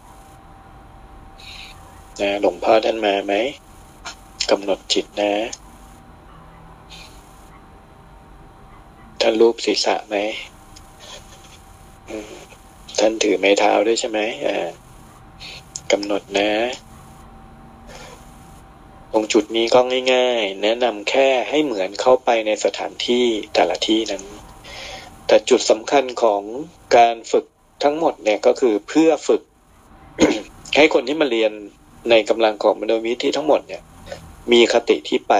[2.22, 3.34] นะหลวงพ่อท่านมาไหม
[4.52, 5.34] กำหนดจิตนะ
[9.22, 10.16] ท่านรูปศีรษะไหม
[13.00, 14.20] ท่านถือไม้เท้าด้วยใช่ไหม
[15.92, 16.52] กำหนดนะ
[19.12, 19.80] ตรงจุดนี้ก็
[20.14, 24.24] ง่าย ๆ แนะนำแค่ให้เหมือนเข้าไปในสถานที่แต่ละที่นั้น
[25.28, 26.42] แต่จุดสำคัญของ
[26.96, 27.46] การฝึก
[27.84, 29.42] ทั้งหมดเนี่ยก็คือเพื่อฝึก
[30.76, 31.52] ให้คนที่มาเรียน
[32.10, 33.82] ในกำลังของมโนวิธีทั้งหมดเนี่ย
[34.52, 35.34] มีคติที่ไป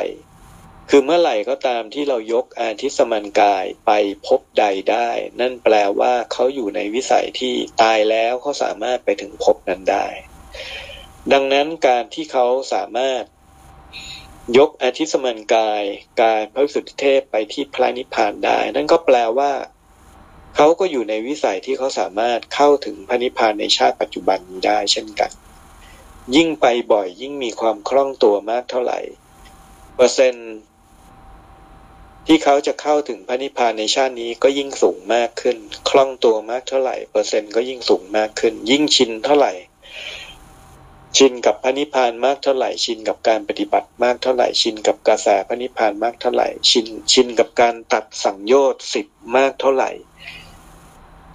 [0.90, 3.92] คือเมื่อไหร่ก็ตามที่เรายกอาทิสมันกายไป
[4.26, 10.08] พบใดได้ นั่นแปลว่าเขาอยู่ในวิสัยที่ตายแล้วเขาสามารถไปถึงพบนั้นได้
[11.34, 13.24] ดังนั้นการที่เขาสามารถ
[14.58, 15.84] ยกอาทิสมันกาย
[16.22, 19.52] กายพระสุทธิเทพไปที่พระนิพพานได้ นั่นก็แปลว่า
[20.56, 25.32] เขาก็อยู่ในวิสัยที่เขาสามารถเข้าถึงพระนิพพานในชาติปัจจุบันนี้ได้เช่นกัน
[26.36, 29.00] ยิ่งไปบ่อย ยิ่งมีความคล่องตัวมากเท่าไหร่
[29.96, 30.52] เปอร์เซ็นต์
[32.28, 35.58] ที่เขาจะเข้าถึงพระนิพพานในชาตินี้ก็ยิ่งสูงมากขึ้น
[35.90, 39.54] คล่องตัวมากเท่าไหร่ เปอร์เซ็นต์ก็ยิ่งสูงมากขึ้น ยิ่งชินเท่าไหร่
[41.18, 49.92] ชินกับพระนิพพานมากเท่าไหร่ ชินกับการปฏิบัติมากเท่าไหร่ ชินกับกระแสพระนิพพานมากเท่าไหร่ ชินชินกับการตัดสังโยชน์สิบมากเท่าไหร่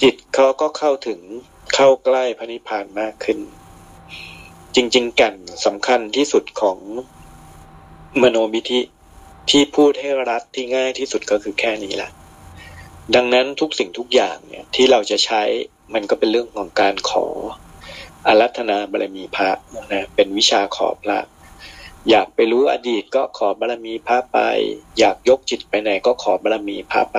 [0.03, 1.21] จิตเขาก็เข้าถึง
[1.75, 3.39] เข้าใกล้พระนิพพานมากขึ้น
[4.77, 5.35] จริงๆกัน
[5.67, 6.79] สำคัญที่สุดของ
[8.23, 8.81] มโนมิธิ
[9.51, 12.11] ที่พูดให้รัดที่ง่ายที่สุดก็คือแค่นี้แหละ
[13.15, 15.43] ดังนั้นทุกสิ่งทุกอย่างเนี่ยที่เราจะใช้
[15.95, 17.27] มันก็เป็นเรื่องของการขอ
[18.27, 19.51] อารัธนาบารมีพระ
[19.93, 21.19] นะเป็นวิชาขอพระ
[22.11, 24.39] อยากไปรู้อดีตก็ขอบารมีพระไป
[24.99, 27.19] อยากยกจิตไปไหนก็ขอบารมีพระไป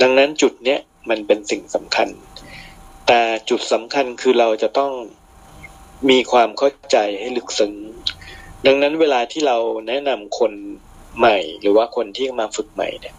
[0.00, 2.08] ดังนั้นจุดเนี้ยมันเป็นสิ่งสำคัญ
[3.06, 4.92] แต่จุดสำคัญคือเราจะต้อง
[6.10, 7.74] มีความเข้าใจให้ลึกซึ้ง
[8.66, 9.56] ดังนั้นเวลาที่เรา
[9.88, 10.52] แนะนำคน
[11.18, 13.14] ใหม่ หรือว่าคนที่มาฝึกใหม่เนี่ย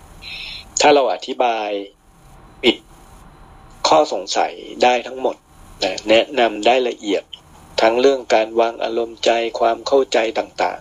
[0.81, 1.69] ถ้าเราอธิบาย
[2.63, 2.77] ปิด
[3.87, 5.35] ข้อสงสัยได้ทั้งหมด
[5.83, 7.23] นะแนะนำได้ละเอียด
[7.81, 10.79] ทั้งเรื่องการวางอารมณ์ใจความเข้าใจต่าง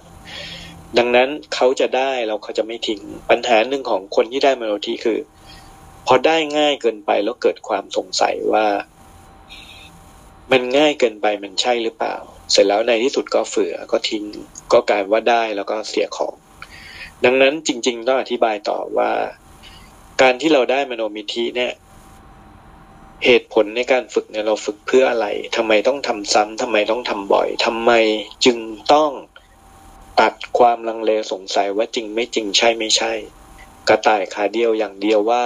[0.49, 5.19] ๆ ดังนั้นเขาจะได้เราเขาจะไม่ทิ้งปัญหาหนึ่งของคนที่ได้มโนทีคือ
[6.07, 8.67] พอได้ง่ายเกินไปแล้วเกิดความสงสัยว่า
[10.53, 12.15] มันง่ายเกินไปมันใช่หรือเปล่า
[12.53, 14.25] เสร็จแล้วในที่สุดก็เฝือก็ทิ้ง
[14.73, 16.35] ก็กลายว่าได้แล้วก็เสียของ
[17.25, 19.11] ดังนั้นจริง ๆ ต้องอธิบายต่อว่า
[20.23, 21.73] การที่เราได้มโนมิธิเนี่ย
[23.25, 25.27] เหตุผลในการฝึกเนี่ยเราฝึกเพื่ออะไร
[25.57, 27.91] ทำไมต้องทำซ้ำทำไมต้องทำบ่อยทำไม
[28.45, 28.59] จึง
[28.93, 29.11] ต้อง
[30.21, 33.13] ตัดความลังเลสงสัยว่าจริงไม่จริงใช่ไม่ใช่
[33.89, 35.45] กระต่ายขาเดียวอย่างเดียวว่า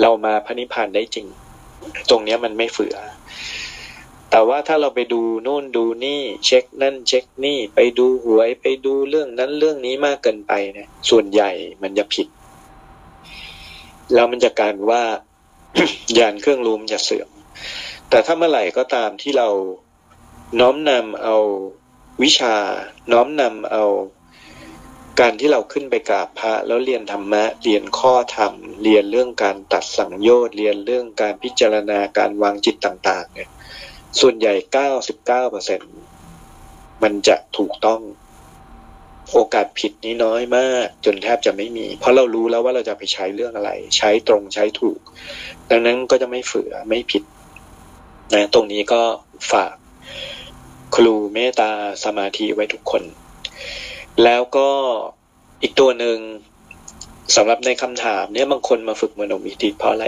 [0.00, 1.26] เรามาพระนิพพานได้จริง
[2.10, 2.96] ตรงนี้มันไม่เฟือ
[4.34, 11.50] แต่ว่าถ้าเราไปดูโน่นดูนี่เช็คนั่นเช็คนี่ไปดูหวยไปดูเรื่องนั้นเรื่องนี้มากเกินไปเนี่ยส่วนใหญ่
[11.82, 12.26] มันจะผิด
[14.14, 15.02] แล้วมันจะการว่า
[16.18, 17.28] ยานเครื่องรูมจะเสื่อม
[18.10, 19.48] แต่ถ้าเมื่อไหร่ก็ตามที่เรา
[20.60, 21.36] น้อมนำเอา
[22.22, 22.54] วิชา
[23.12, 23.84] น้อมนำเอา
[25.20, 33.50] การที่เราขึ้นไปกราบพระแล้วเรียนธรรมะ เรียนข้อธรรม เรียนเรื่องการตัดสังโยชน์เรียนเรื่องการพิจารณาการวางจิตต่าง ๆ เนี่ย
[34.20, 35.80] ส่วนใหญ่เก้าสิบเก้าเปอร์เซ็น
[37.02, 38.00] มันจะถูกต้อง
[39.32, 45.00] โอกาสผิดนี้น้อยมาก จนแทบจะไม่มี เพราะเรารู้แล้วว่าเราจะไปใช้เรื่องอะไร ใช้ตรงใช้ถูก
[45.70, 47.22] ดังนั้นก็จะไม่เฝือไม่ผิด
[48.34, 49.02] นะตรงนี้ก็
[49.52, 49.74] ฝาก
[50.94, 51.70] ครูเมตตา
[52.04, 53.02] สมาธิไว้ทุกคน
[54.24, 54.68] แล้วก็
[55.62, 56.18] อีกตัวหนึ่ง
[57.36, 60.06] สำหรับในคำถามเนี่ยบางคนมาฝึกมโนมิติเพราะอะไร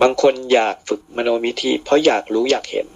[0.00, 2.88] บางคนอยากฝึกมโนมิติเพราะอยากรู้อยากเห็น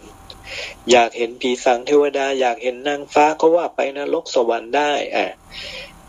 [0.90, 5.28] อยากเห็นผีสังเทวดา อยากเห็นนางฟ้าก็ว่าไปนรกสวรรค์ได้อะ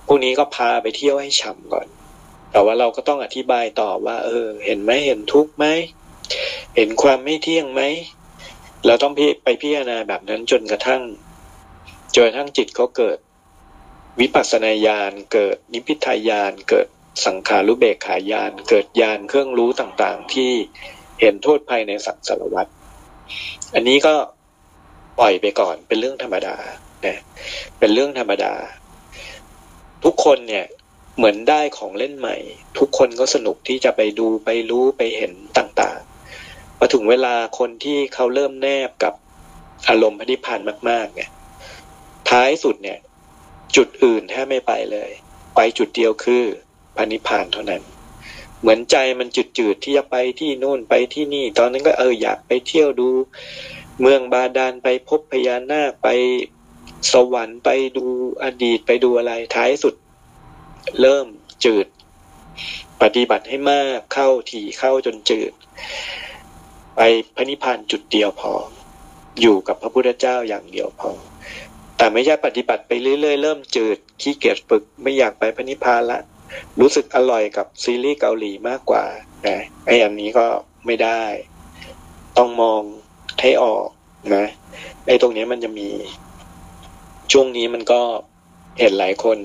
[0.05, 1.87] พวกนี้ก็พาไปเที่ยวให้ฉ่ำก่อน
[2.51, 5.65] แต่ว่าเราก็ต้องอธิบายต่อว่า เออ เห็นไหมเห็นทุกข์ไหม
[6.75, 7.81] เห็นความไม่เที่ยงไหม
[8.85, 11.01] เราต้องไปพิจารณาแบบนั้นจนกระทั่ง
[12.13, 13.17] จนกระทั่งจิตเขาเกิด
[14.19, 16.87] วิปัสสนาญาณเกิดนิพพิทายานเกิด
[17.25, 20.51] สังขารุเบกขายานเกิดญาณเครื่องรู้ต่างๆ ที่
[21.21, 22.67] เห็นโทษภัยในสังสารวัฏ
[23.73, 24.13] อันนี้ก็
[25.19, 26.55] ปล่อยไปก่อนเป็นเรื่องธรรมดา
[27.01, 27.19] เนี่ย
[27.79, 28.53] เป็นเรื่องธรรมดา
[30.03, 30.65] ทุกคนเนี่ย
[31.17, 32.35] เหมือนได้ของเล่นใหม่
[32.79, 39.13] ทุกคนก็สนุกที่จะไปดูไปรู้ไปเห็นต่างๆพอถึงเวลาคนที่เขาเริ่มแนบกับ
[39.89, 41.29] อารมณ์พนิพานมาก ๆ เนี่ย
[42.29, 42.99] ท้ายสุดเนี่ย
[43.75, 45.11] จุดอื่นแทบไม่ไปเลย
[45.55, 46.45] ไปจุดเดียวคือ
[46.95, 47.81] พระนิพานเท่านั้น
[48.61, 49.27] เหมือนใจมัน
[49.57, 53.09] จืดๆที่จะไปที่นู่นไปที่นี่ ตอนนั้นก็เอออยากไปเที่ยวดู
[53.99, 56.07] เมืองบาดาลไปพบพญานาคไป
[57.11, 58.05] สวรรค์ไปดู
[58.43, 59.95] อดีตไปดูอะไรท้ายสุด
[61.01, 61.25] เริ่ม
[61.65, 61.87] จืด
[63.01, 65.51] ปฏิบัติให้มากเข้าถี่เข้าจนจืด
[66.95, 67.01] ไป
[67.35, 68.53] พระนิพพานจุดเดียวพอ
[69.41, 71.11] อยู่กับพระพุทธเจ้าอย่างเดียวพอ
[71.97, 76.19] แต่ไม่ใช่ปฏิบัติไปเรื่อยๆเริ่มจืดขี้เกียจฝึกไม่อยากไปพระนิพพานละ
[76.79, 79.03] รู้สึกอร่อยกับซีรีส์เกาหลีมากกว่า
[79.47, 80.45] นะไอ้อันนี้ก็
[80.85, 81.23] ไม่ได้
[82.37, 82.81] ต้องมอง
[83.41, 83.87] ให้ออก
[84.35, 84.45] นะ
[85.07, 85.89] ไอ้ตรงนี้มันจะมี
[87.31, 88.01] ช่วงนี้มันก็
[88.79, 89.37] เห็นหลายคน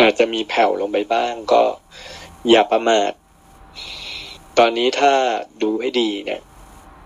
[0.00, 1.62] อาจจะมีแผ่วลงไปบ้าง ก็
[2.50, 3.10] อย่าประมาท
[4.58, 5.14] ตอนนี้ถ้า
[5.62, 6.40] ดูให้ดีเนี่ย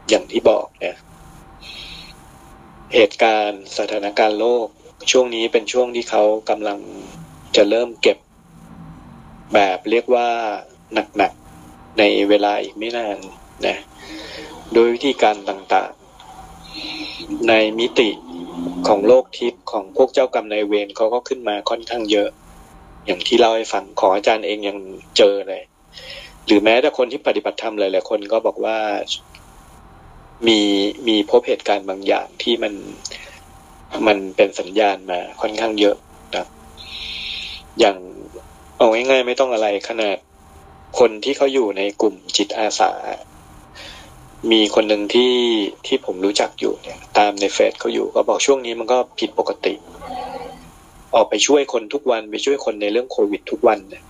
[0.09, 0.97] อย่างที่บอกเนี่ย
[2.95, 4.67] เหตุการณ์สถานการณ์โลก
[5.11, 6.79] ช่วงนี้เป็นช่วงที่เขากำลัง
[7.57, 8.19] จะเริ่มเก็บ
[9.55, 10.29] แบบเรียกว่า
[11.17, 13.19] หนักๆ ในเวลาอีกไม่นาน
[13.67, 13.77] นะ
[14.73, 18.11] โดยวิธีการต่างๆ ในมิติ
[18.89, 22.29] ของโลกทิพย์ของพวกเจ้ากรรมนายเวรเขาก็ขึ้นมาค่อนข้างเยอะ
[23.07, 24.79] อย่างที่เล่าให้ฟังขออาจารย์เองยัง
[25.17, 25.63] เจอเลย
[26.47, 28.79] หรือแม้แต่คนที่ปฏิบัติธรรมหลายๆคนก็บอกว่า
[30.47, 30.61] มี
[31.09, 32.75] มีพบเหตุการณ์บางอย่างที่มัน
[34.07, 35.97] มันเป็นสัญญาณมาค่อนข้างเยอะ
[36.37, 36.47] นะ
[37.79, 37.97] อย่าง
[38.83, 40.17] เอาง่ายๆไม่ต้องอะไรขนาด
[40.99, 42.91] คนที่เขาอยู่ในกลุ่มจิตอาสา
[44.51, 45.35] มีคนหนึ่งที่
[45.87, 49.75] ที่ผมรู้จักอยู่เนี่ย ตามในเฟซเขาอยู่ก็บอกช่วงนี้มันก็ผิดปกติ
[51.15, 54.05] ออกไปช่วยคนทุกวันไปช่วยคนในเรื่องโควิดทุกวันเนี่ย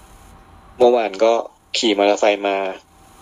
[0.78, 1.32] เมื่อวานก็
[1.76, 2.56] ขี่มอเตอร์ไซค์มา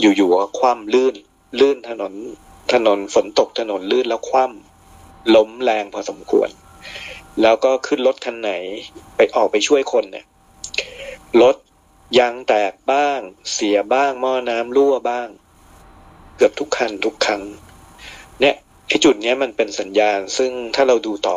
[0.01, 1.15] อยู่ๆก็คว่ำลื่น
[1.61, 2.13] ลื่นถนน
[2.73, 6.49] ถนนฝนตกถนนลื่นแล้วคว่ำล้มแรงพอสมควร
[7.43, 8.53] แล้วก็ขึ้นรถคันไหน
[9.17, 10.27] ไปออกไปช่วยคนเนี่ย
[11.43, 11.57] รถ
[12.19, 13.21] ยางแตกบ้าง
[13.53, 15.29] เสียบ้างหม้อน้ำรั่วบ้าง
[16.37, 17.43] เกือบทุกคันทุกครั้ง
[18.41, 18.55] เนี่ย
[18.89, 21.37] ไอ้จุดเนี้ยมันเป็นสัญญาณ ซึ่งถ้าเราดูต่อ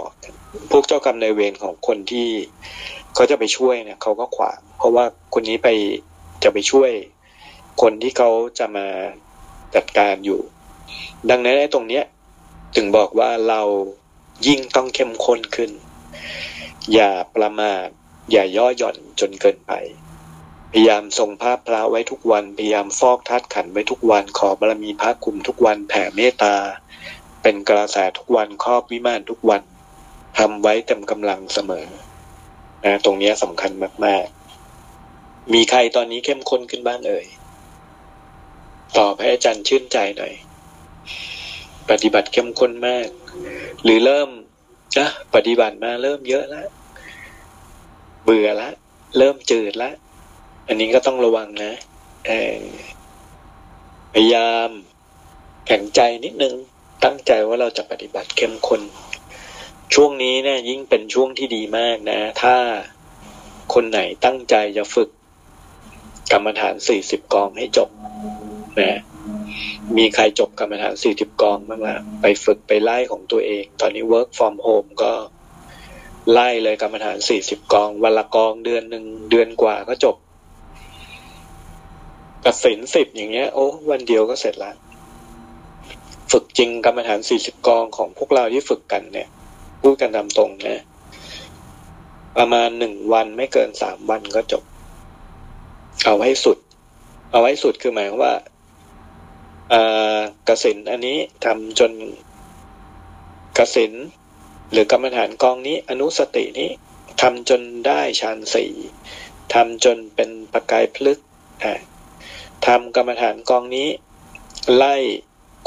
[0.71, 2.27] พวกเจ้ากรรมนายเวรของคนที่
[3.13, 5.69] เขาจะไปช่วยเนี่ยเขาก็ขวางเพราะว่าคนนี้ไป
[6.43, 6.91] จะไปช่วย
[7.81, 8.29] คนที่เขา
[8.59, 8.87] จะมา
[9.75, 10.39] จัดการอยู่
[11.29, 12.03] ดังนั้นไอ้ตรงเนี้ย
[12.75, 13.61] ถึงบอกว่าเรา
[14.47, 15.71] ยิ่งต้องเข้มข้นขึ้น
[16.93, 17.87] อย่าประมาท
[18.31, 19.73] อย่าย่อหย่อนจนเกินไป
[20.71, 26.55] พยายามทรงภาพพระไว้ทุกวัน พยายามฟอกธาตุขันไว้ทุกวัน ขอบารมีพระคุมทุกวันแผ่เมตตา
[27.41, 29.61] เป็นกระแสทุกวันครอบวิมานทุกวัน
[30.37, 31.85] ทำไว้เต็มกำลังเสมอ
[32.85, 33.71] นะตรงนี้สำคัญ
[34.05, 34.25] มาก
[34.89, 37.25] ๆ มีใครตอนนี้เข้มข้นขึ้นบ้างเอ่ย
[38.97, 40.33] ตอบให้อาจารย์ชื่นใจหน่อย
[41.89, 43.07] ปฏิบัติเข้มข้นมาก
[43.83, 44.29] หรือเริ่ม
[44.99, 46.67] นะปฏิบัติมาเริ่มเยอะแล้ว
[48.23, 48.69] เบื่อละ
[49.17, 49.93] เริ่มจืดล้ว
[50.67, 51.73] อันนี้ก็ต้องระวังนะ
[54.13, 54.69] พยายาม
[55.67, 56.55] แข็งใจนิดนึง
[57.03, 58.81] ตั้งใจว่าเราจะปฏิบัติเข้มข้น
[59.93, 62.55] ช่วงนี้เนะี่ยยิ่งเป็นช่วงที่ดีมากนะ ถ้า
[63.73, 65.09] คนไหนตั้งใจจะฝึก
[66.31, 67.89] กรรมฐานสี่สิบกองให้จบ
[68.79, 68.99] นะ
[69.97, 75.11] มีใครจบกรรมฐานสี่สิบกองบ้างละไปฝึกไปไล่ของตัวเอง ตอนนี้ work from home ก็
[76.31, 80.15] ไล่เลยกรรมฐานสี่สิบกอง วันละกองเดือนหนึ่งเดือนกว่าก็จบ
[82.45, 84.75] กสินสิบอย่างเงี้ย โอ้วันเดียวก็เสร็จล้ว
[86.31, 89.27] ฝึกจริงกรรมฐานสี่สิบกองของพวกเราที่ฝึกกันเนี่ย
[89.81, 90.83] พูดกันตามตรงนะ
[92.37, 94.63] ประมาณหนึ่งวันไม่เกินสามวันก็จบ
[96.05, 96.57] เอาให้สุด
[97.31, 98.33] เอาให้สุดคือหมายว่า
[99.69, 99.81] เอ่
[100.15, 101.91] อกสินอันนี้ทำจน
[103.57, 103.93] กสิน
[104.73, 106.69] หรือกรรมฐานกองนี้อนุสตินี้
[107.21, 108.71] ทำจนได้ฌานสี่
[109.53, 111.19] ทำจนเป็นประกายพลึก
[112.67, 113.87] ทำกรรมฐานกองนี้
[114.75, 114.95] ไล่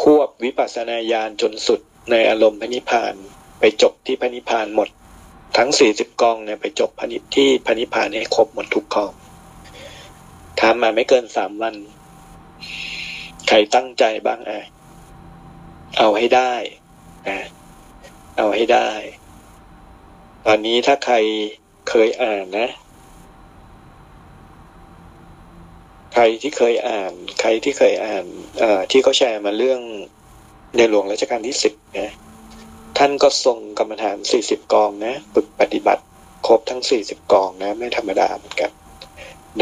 [0.03, 3.15] ควบวิปัสสนาญาณจนสุดในอารมณ์พระนิพพาน
[3.61, 4.89] ไปจบที่พระนิพพานหมด
[5.57, 9.13] ทั้งสี่สิบกองเนี่ยไปจบพนิที่พระนิพพานให้ครบหมดทุกกอง
[10.61, 11.75] ทำมาไม่เกินสามวัน
[13.49, 14.61] ใครตั้งใจบ้างอะ
[15.99, 16.53] เอาให้ได้
[17.29, 17.41] นะ
[18.37, 18.91] เอาให้ได้
[20.47, 21.17] ตอนนี้ถ้าใคร
[21.89, 22.69] เคยอ่านนะ
[26.15, 28.25] ใครที่เคยอ่าน ใครที่เคยอ่าน
[28.63, 29.81] อที่เขาแชร์มาเรื่อง
[30.77, 32.13] ในหลวงรัชกาลที่สิบนะ
[32.99, 36.03] ท่านก็ทรงกรรมฐานสี่สิบกองนะฝึกปฏิบัติ
[36.47, 38.71] ครบทั้งสี่สิบกองนะ ไม่ธรรมดาเหมือนกัน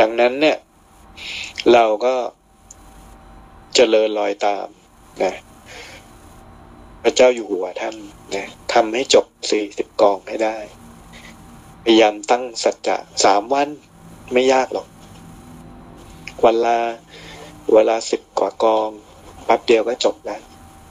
[0.01, 0.57] ดังนั้นเนี่ย
[1.73, 2.15] เราก็
[3.77, 4.67] จเจริญรอยตาม
[5.23, 5.35] นะ
[7.03, 7.95] พระเจ้าอยู่หัวท่าน
[8.37, 10.57] นะทำให้จบสี่สิบกองให้ได้
[11.85, 13.69] พยายามตั้งสัจจะสามวัน
[14.33, 14.87] ไม่ยากหรอก
[16.45, 16.79] วันละ
[17.73, 18.91] เวลาสิบกว่ากอง
[19.45, 20.41] แป๊บเดียวก็จบแล้ว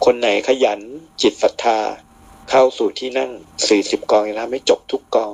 [0.06, 0.80] คนไหนขยัน
[1.22, 1.80] จิตศรัทธา
[2.50, 3.32] เข้าสู่ที่นั่ง
[3.68, 5.34] สี่สิบกองแล้วไม่จบทุกกอง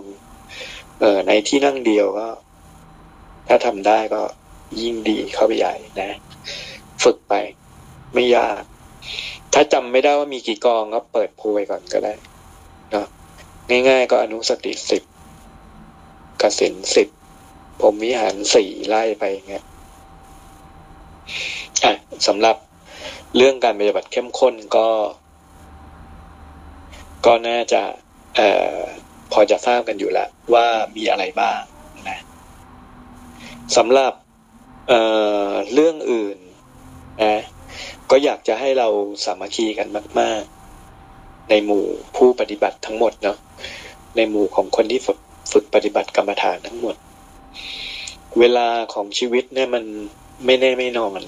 [0.99, 2.29] เออในที่นั่งเดียวก็
[3.47, 4.21] ถ้าทำได้ก็
[4.81, 6.09] ยิ่งดีเข้าไปใหญ่นะ
[7.03, 7.33] ฝึกไป
[8.13, 8.61] ไม่ยาก
[9.53, 12.13] ถ้าจำไม่ได้ว่ามีกี่กองก็เปิดพูไปก่อนก็ได้
[12.91, 13.07] เนาะ
[13.69, 15.03] ง่าย ๆ ก็อนุสติสิบ
[16.41, 17.07] กสินสิบ
[17.81, 19.65] ผมวิหารสี่ไล่ไปเงี้ย
[21.83, 21.93] อะ
[22.27, 22.55] สำหรับ
[23.35, 24.87] เรื่องการปฏิบัติเข้มข้นก็
[27.25, 27.81] ก็น่าจะ
[28.35, 28.79] เอ่อ
[29.31, 31.59] พอจะทราบกันอยู่ล้วว่ามีอะไรบ้าง
[32.09, 32.19] นะ
[33.77, 34.13] สำหรับ
[34.87, 35.01] เอ่
[35.49, 36.37] อเรื่องอื่น
[37.23, 37.39] นะ
[38.11, 38.87] ก็อยากจะให้เรา
[39.25, 39.87] สามัคคีกัน
[40.19, 40.41] มาก
[40.95, 43.37] ๆ ในหมู่ผู้ปฏิบัติทั้งหมดเนาะ
[44.15, 44.99] ในหมู่ของคนที่
[45.51, 46.95] ฝึกปฏิบัติกรรมฐานทั้งหมด
[48.39, 49.83] เวลาของชีวิตเนี่ยมัน
[50.45, 51.21] ไม่แน่ไม่นอน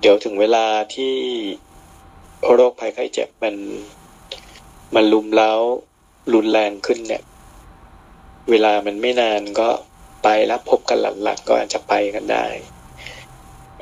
[0.00, 1.14] เดี๋ยวถึงเวลาที่
[2.52, 3.54] โรคภัยไข้เจ็บมัน
[4.94, 5.52] มันลุมเล้า
[6.34, 7.22] รุนแรงขึ้นเนี่ย
[8.50, 9.68] เวลามันไม่นานก็
[10.24, 12.46] ไปแล้วพบกันหลังๆก็อาจจะไปกันได้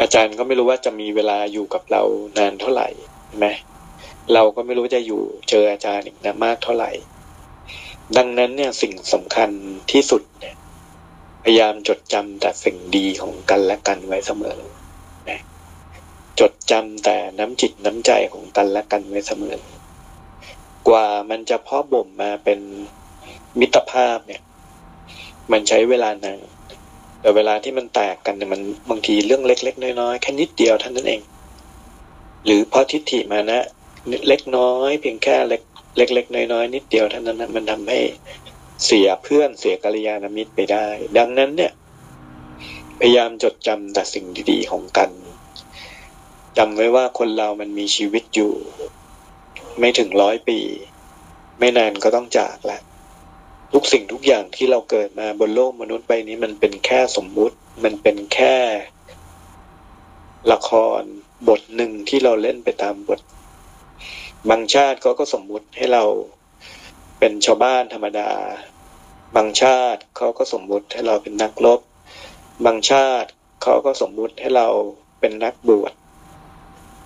[0.03, 2.03] อาจารย์ก็ไม่รู้ว่าจะมีเวลาอยู่กับเรา
[2.39, 2.89] นานเท่าไหร่
[3.29, 3.49] ใช่ไหม
[4.35, 6.91] เราก็ไม่รู้จะอยู่เจออาจารย์อีกนะมากเท่าไหร่
[8.17, 9.51] ดังนั้นเนี่ยสิ่งสำคัญ
[9.93, 10.55] ที่สุดเนี่ย
[11.43, 14.59] พยายามจดจำแต่สิ่งดีของกันและกันไว้เสมอ
[15.31, 15.41] นะ
[16.41, 19.57] จดจำแต่น้ำจิตน้ำใจของกันและกันไว้เสมอ
[20.89, 22.61] กว่ามันจะเพาะบ่มมาเป็น
[23.61, 24.43] มิตรภาพเนี่ย
[25.53, 26.52] มันใช้เวลานาน
[27.23, 31.21] แต่เวลาที่มันแตกกันเนี่ยมันบางทีเรื่องเล็ก ๆ น้อยๆแค่นิดเดียวเท่านั้นเอง
[32.45, 33.61] หรือเพราะทิฏฐิมานะ
[34.29, 35.63] เล็กน้อย เพียงแค่เล็ก
[35.97, 37.99] เล็กๆน้อยๆนิดเดียวเท่านั้น มันทำให้
[38.85, 40.87] เสียเพื่อนเสียกัลยาณมิตรไปได้
[41.19, 41.73] ดังนั้นเนี่ย
[43.01, 45.11] พยายามจดจำแต่สิ่งดีๆของกัน
[46.59, 48.53] จำไว้ว่าคนเรามันมีชีวิตอยู่
[49.79, 50.59] ไม่ถึงร้อยปี
[51.59, 52.83] ไม่นานก็ต้องจากแล้ว
[53.73, 58.57] ทุกสิ่งทุกอย่างที่เราเกิดมาบนโลกมนุษย์ใบนี้มันเป็นแค่สมมุติ มันเป็นแค่
[60.53, 61.03] ละคร
[61.49, 63.21] บทหนึ่งที่เราเล่นไปตามบท
[64.51, 66.05] บางชาติเขาก็สมมุติให้เรา
[67.19, 68.31] เป็นชาวบ้านธรรมดา
[69.37, 71.81] บางชาติเขาก็สมมุติให้เราเป็นนักรบ
[72.65, 73.29] บางชาติ
[73.63, 74.69] เขาก็สมมุติให้เรา
[75.21, 75.93] เป็นนักบวช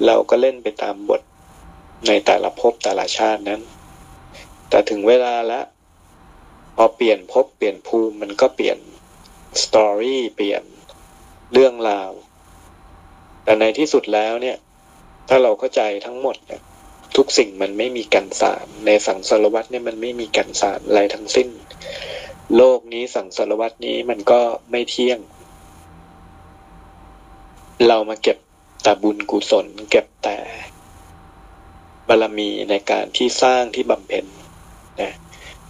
[0.06, 1.20] เราก็เล่นไปตามบท
[2.06, 3.60] ในแต่ละภพแต่ละชาตินั้น
[4.68, 5.64] แต่ถึงเวลาแล้ว
[6.76, 8.78] พอเปลี่ยนพบเปลี่ยนภูมิมันก็เปลี่ยน
[9.62, 10.62] สตอรี่เปลี่ยน
[11.52, 12.10] เรื่องราว
[13.44, 14.56] แต่ในที่สุดแล้วเนี่ย
[15.28, 16.60] ถ้าเราเข้าใจทั้งหมดเนี่ย
[17.16, 21.48] ทุกสิ่งมันไม่มีกันสารในสังสารวัตเนี่ยมันไม่มีกันสารอะไรทั้งสิ้น
[22.56, 25.18] โลกนี้สังสารวัตนี้มันก็ไม่เที่ยง
[27.88, 28.38] เรามาเก็บ
[28.82, 30.36] แต่บุญกุศล เก็บแต่
[32.08, 34.24] บารมีในการที่สร้างที่บำเพ็ญ
[35.00, 35.12] นะ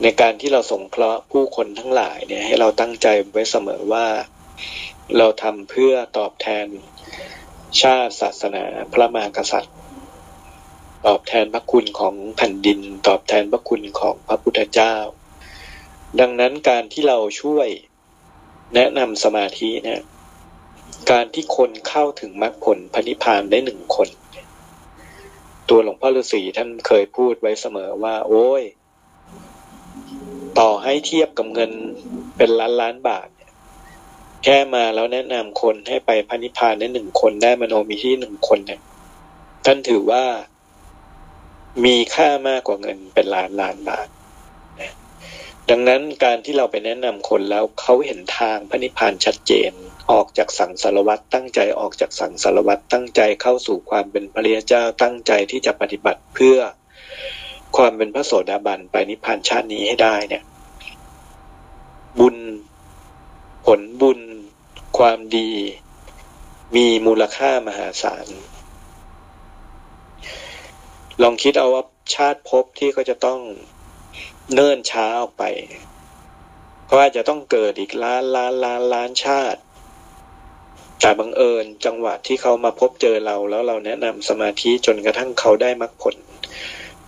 [0.03, 4.07] ในการที่เราสงเคราะห์ผู้คนทั้งหลายเนี่ยให้เราตั้งใจไว้เสมอว่า
[5.18, 6.66] เราทำเพื่อตอบแทน
[7.82, 9.74] ชาติศาสนาพระมหากษัตริย์
[11.07, 14.97] ตอบแทนพระคุณของแผ่นดิน ตอบแทนพระคุณของพระพุทธเจ้า
[16.20, 17.68] ดังนั้นการที่เราช่วย
[18.74, 20.01] แนะนำสมาธิเนี่ย
[21.11, 24.09] การที่คนเข้าถึงมรรคผลพระนิพพานได้หนึ่งคน
[25.68, 28.62] ตัวหลวงพ่อฤาษีท่านเคยพูดไว้เสมอว่า โอ้ย
[30.59, 31.70] ต่อให้เทียบกับเงิน
[32.36, 33.28] เป็นล้านล้านบาท
[34.44, 38.80] แค่มาแล้วแนะนำคนให้ไปพันิพพานได้หนึ่งคนได้มโนมีที่หนึ่งคนเนี่ย
[39.64, 40.24] ท่านถือว่า
[41.84, 44.09] มีค่ามากกว่าเงินเป็นล้านล้านบาท
[45.70, 49.72] ดังนั้นการที่เราไปแนะนำคนแล้วเขาเห็นทางพระนิพพานชัดเจน
[50.11, 56.59] ออกจากสังสารวัตรตั้งใจออกจากสังสารวัตรตั้งใจเข้าสู่ความเป็นพระริยเจ้าตั้งใจที่จะปฏิบัติเพื่อ
[57.76, 60.42] ความเป็นพระโสดาบันไปนิพพานชาตินี้ให้ได้เนี่ย
[62.18, 62.36] บุญ
[63.64, 64.20] ผลบุญ
[64.98, 65.50] ความดี
[66.76, 68.26] มีมูลค่ามหาศาล
[71.22, 73.40] ลองคิดเอาว่าชาติภพที่เขาจะต้อง
[74.52, 75.44] เนิ่นช้าออกไป
[76.86, 79.60] เขาอาจจะต้องเกิดอีกล้านล้านล้านล้านชาติ
[81.00, 86.16] แต่บังเอิญจังหวะที่เขามาพบเจอเราแล้วเราแนะนำสมาธิจนกระทั่งเขาได้มรรคผล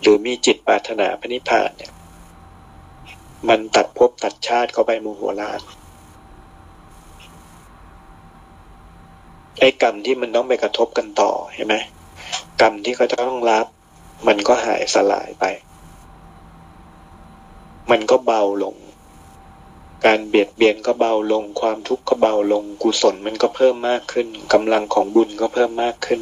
[0.00, 1.92] หรือมีจิตปรารถนาพระนิพพานเนี่ย
[3.48, 5.60] มันตัดภพตัดชาติเขาไปมูหัวลาน
[9.60, 11.76] ไอ้กรรมที่มันต้องไปกระทบกันต่อเห็นไหม
[12.60, 13.66] กรรมที่เขาจะต้องรับ
[14.26, 15.44] มันก็หายสลายไป
[17.90, 18.76] มันก็เบาลง
[20.06, 26.20] การเบียดเบียนก็เบาลง ความทุกข์ก็เบาลง กุศลมันก็เพิ่มมากขึ้นกำลังของบุญก็เพิ่มมากขึ้น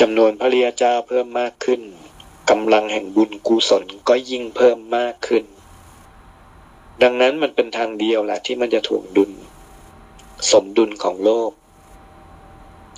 [0.00, 1.80] จำนวนพระริยเจ้าเพิ่มมากขึ้น
[2.50, 5.44] กำลังแห่งบุญกุศลก็ยิ่งเพิ่มมากขึ้น
[7.02, 9.30] ดังนั้นมันเป็นทางเดียวแหละที่มันจะถ่วงดุล
[10.52, 11.50] สมดุลของโลก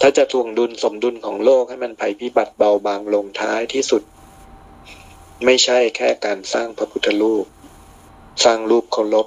[0.01, 4.03] ถ้าจะทวงดุลสมดุลของโลกให้มันภัยพิบัติเบาบางลงท้ายที่สุด
[5.44, 7.46] ไม่ใช่แค่การสร้างพระพุทธรูป
[8.44, 9.26] สร้างรูปเคารพ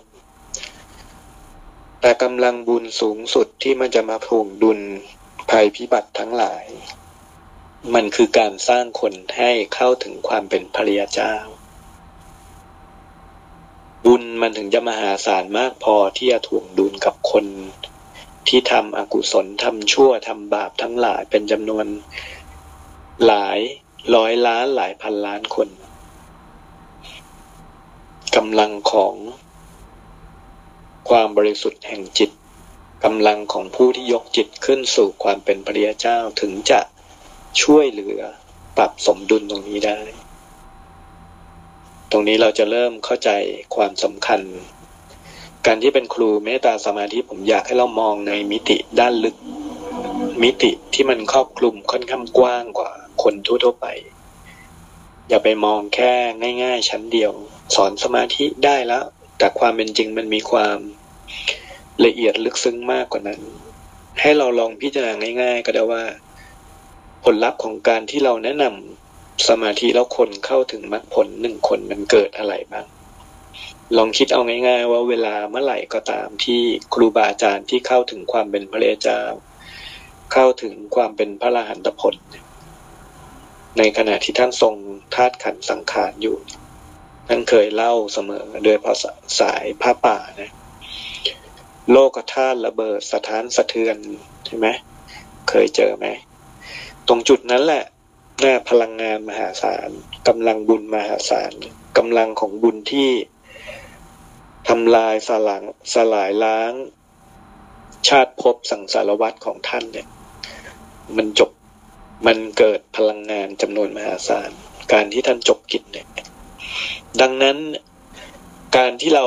[2.01, 4.79] แต่กำลังบุญสูงสุดที่มันจะมาทวงดุล
[5.49, 6.65] ภัยพิบัติทั้งหลาย
[7.91, 11.33] มันคือการสร้างคนให้เข้าถึงความเป็นภริยเจ้า
[14.05, 17.45] บุญมันถึงจะมหาศาลมากพอที่จะถ่วงดุลกับคน
[18.47, 21.85] ที่ทำอกุศลทำชั่วทำบาปทั้งหลายเป็นจำนวน
[23.25, 23.59] หลาย
[24.15, 25.69] ร้อยล้านหลายพันล้านคน
[28.35, 29.15] กำลังของ
[31.09, 32.31] ความบริสุทธิ์แห่งจิต
[33.03, 36.79] กำลังของผู้ที่ยกจิตขึ้นสู่ความเป็นพระยาเจ้าถึงจะ
[37.61, 38.21] ช่วยเหลือ
[38.77, 39.99] ปรับสมดุลตรงนี้ได้
[42.11, 43.29] ตรงนี้เราจะเริ่มเข้าใจ
[43.75, 44.41] ความสำคัญ
[45.65, 49.35] การที่เป็นครูเมตตาสมาธิผมอยากให้เรามองในมิติด้านลึก
[50.43, 52.91] มิติที่มันครอบคลุมค่อนข้างกว้างกว่า
[53.23, 53.87] คนทั่วๆไป
[55.29, 56.13] อย่าไปมองแค่
[56.63, 57.33] ง่าย ๆ ชั้นเดียว
[57.75, 59.03] สอนสมาธิได้แล้ว
[59.37, 60.77] แต่ความเป็นจริงมันมีความ
[62.05, 63.41] ละเอียดลึกซึ้งมากกว่านั้น
[64.19, 66.03] ให้เราลองพิจารณาง่าย ๆ ก็ได้ว่า
[67.23, 72.85] ผลลัพธ์ของการที่เราแนะนำสมาธิแล้วคนเข้าถึงมรรคผลหนึ่งคนมันเกิดอะไรบ้าง
[73.97, 76.61] ลองคิดเอาง่าย ๆ ว่าเวลาเมื่อไหร่ก็ตามที่
[76.93, 79.21] ครูบาอาจารย์ที่เข้าถึงความเป็นพระเจ้า
[80.33, 82.15] เข้าถึงความเป็นพระรหันตผล
[83.77, 84.75] ในขณะที่ท่านทรง
[85.15, 86.37] ธาตุขันสังขารอยู่
[87.27, 90.51] ท่านเคยเล่าเสมอโดยภาษาสายผ้าป่านะ
[91.91, 93.97] โลกธาตุระเบิดสถานสะเทือน
[94.45, 94.67] ใช่ไหม
[95.49, 96.05] เคยเจอไหม
[97.07, 97.83] ตรงจุดนั้นแหละ
[98.43, 99.89] น่าพลังงานมหาศาล
[100.27, 101.53] กำลังบุญมหาศาล
[101.97, 103.09] กำลังของบุญที่
[104.69, 106.73] ทำลายสลังสลายล้าง
[108.07, 110.07] ชาติภพสังสารวัตรของท่านเนี่ย
[111.17, 111.51] มันจบ
[112.25, 114.51] มันเกิดพลังงานจำนวนมหาศาล
[114.93, 116.07] การที่ท่านจบกิจเนี่ย
[117.21, 117.57] ดังนั้น
[118.77, 119.25] การที่เรา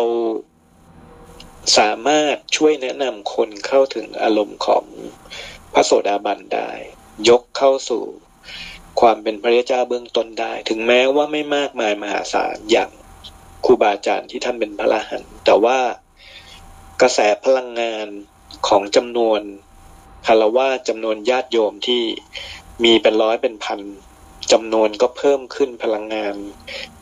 [1.78, 4.84] สามารถช่วยแนะนำคนเข้าถึงอารมณ์ของ
[5.72, 6.70] พระโสดาบันได้
[7.28, 8.02] ยกเข้าสู่
[9.00, 12.90] ความเป็นพระเจ้าเบื้องต้นได้ ถึงแม้ว่าไม่มากมายมหาศาลอย่าง
[13.64, 15.78] ครูบาอาจารย์ที่ท่านเป็นพระอรหันต์แต่ว่า
[17.02, 18.06] กระแสพลังงาน
[18.68, 19.40] ของจำนวน
[20.26, 22.02] คารวะจำนวนญาติโยมที่
[22.84, 23.80] มีเป็นร้อยเป็นพัน
[24.52, 26.34] จำนวนก็เพิ่มขึ้นพลังงาน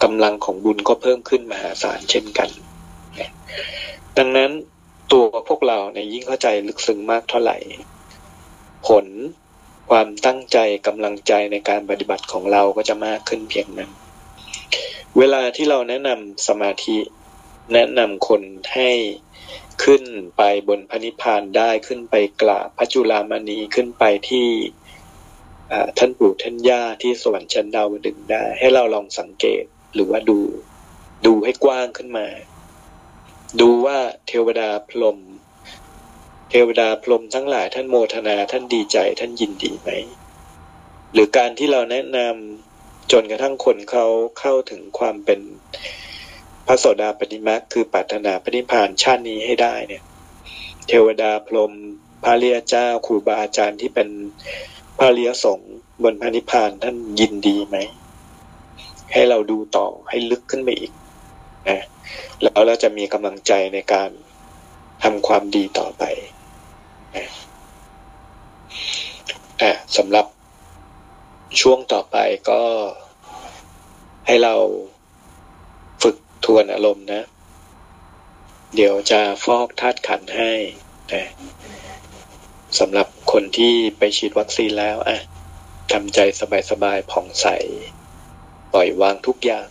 [0.03, 2.49] กำลังของบุญก็เพิ่มขึ้นมหาศาลเช่นกัน
[4.19, 4.51] ดังนั้น
[5.13, 7.57] ตัวพวกเราเนี่ยยิ่งเข้าใจลึกซึ้งมากเท่าไหร่
[8.87, 9.07] ผล
[9.91, 13.91] ความตั้งใจกำลังใจในการปฏิบัติของเราก็จะมากขึ้นเพียงนั้น
[15.19, 16.99] เวลาที่เราแนะนำสมาธิ
[17.73, 18.43] แนะนำคน
[18.75, 18.91] ให้
[19.85, 20.05] ขึ้น
[20.37, 24.49] ไปบนพระนิพพานได้ขึ้นไปกราบพระจุลามณีขึ้นไปที่
[25.99, 29.63] ท่านปู่ท่านย่าที่สวรรค์ชั้นดาวดึงได้ ให้เราลองสังเกต
[29.95, 30.39] หรือว่าดู
[31.27, 32.27] ดูให้กว้างขึ้นมา
[33.61, 35.19] ดูว่าเทวดาพรหม
[36.55, 39.91] ทวดาพรหมทั้งหลายท่านโมทนาท่านดีใจท่านยินดีไหม
[41.13, 44.07] หรือการที่เราแนะนำจนกระทั่งคนเขา
[44.39, 45.41] เข้าถึงความเป็น
[46.67, 50.03] พระโสดาปฏิมาคือปรารถนาปฏิพานชาตินี้ให้ได้เนี่ย
[50.87, 51.73] เทวดาพรหม
[52.25, 54.09] พระเรียเจ้าครูบาอาจารย์ที่เป็น
[54.99, 57.77] พระเรียสงฆ์บนพระนิพพานท่านยินดีไหม
[59.13, 60.93] ให้เราดูต่อให้ลึกขึ้นไปอีก
[61.69, 61.81] นะ
[62.43, 64.11] แล้วเราจะมีกำลังใจในการ
[65.03, 66.05] ทำความดีต่อไป
[67.17, 70.27] อะสำหรับ
[71.61, 72.17] ช่วงต่อไป
[72.51, 72.63] ก็
[74.27, 74.55] ให้เรา
[76.03, 77.23] ฝึกทวนอารมณ์นะ
[78.75, 80.53] เดี๋ยวจะฟอกธาตุขันให้
[81.13, 81.25] นะ
[82.79, 85.19] สำหรับคนที่ไปฉีดวัคซีนแล้วอะ
[85.93, 86.19] ทำใจ
[86.71, 87.47] สบายๆผ่องใส
[88.73, 89.67] ปล่อยวางทุกอย่าง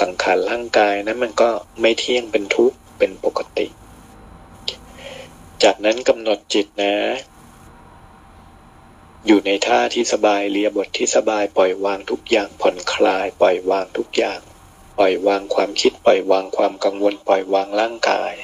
[0.00, 3.66] สังขารร่างกายนะมันก็ไม่เที่ยงเป็นทุกข์เป็นปกติ
[5.64, 6.94] จากนั้นกำหนดจิตนะ
[9.26, 14.40] อยู่ในท่าที่สบายเรียบทที่สบายปล่อยวางทุกอย่างผ่อนคลาย ปล่อยวางทุกอย่าง
[14.98, 18.34] ปล่อยวางความคิดปล่อยวางความกังวลปล่อยวางร่างกาย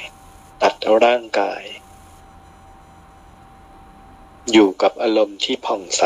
[0.62, 1.62] ตัดร่างกาย
[4.52, 6.04] อยู่กับอารมณ์ที่ผ่องใส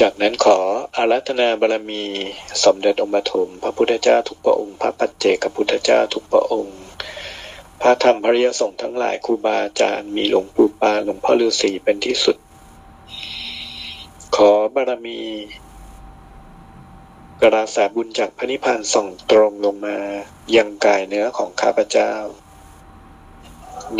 [0.00, 0.58] จากนั้นขอ
[0.96, 2.02] อารัธนาบารมี
[2.64, 6.78] สมเด็จองค์ปฐมพระพุทธเจ้าทุกพระองค์ พระปัจเจกพุทธเจ้าทุกพระองค์
[7.82, 12.36] พระธรรมพระริยสงฆ์ทั้งหลายครูบาอาจารย์มีหลวงปู่ปาหลวงพ่อฤาษีเป็นที่สุด
[14.36, 15.20] ขอบารมี
[17.42, 19.98] กระแสบุญจากพระนิพพานส่องตรงลงมา
[20.56, 22.12] ยังกายเนื้อของข้าพเจ้า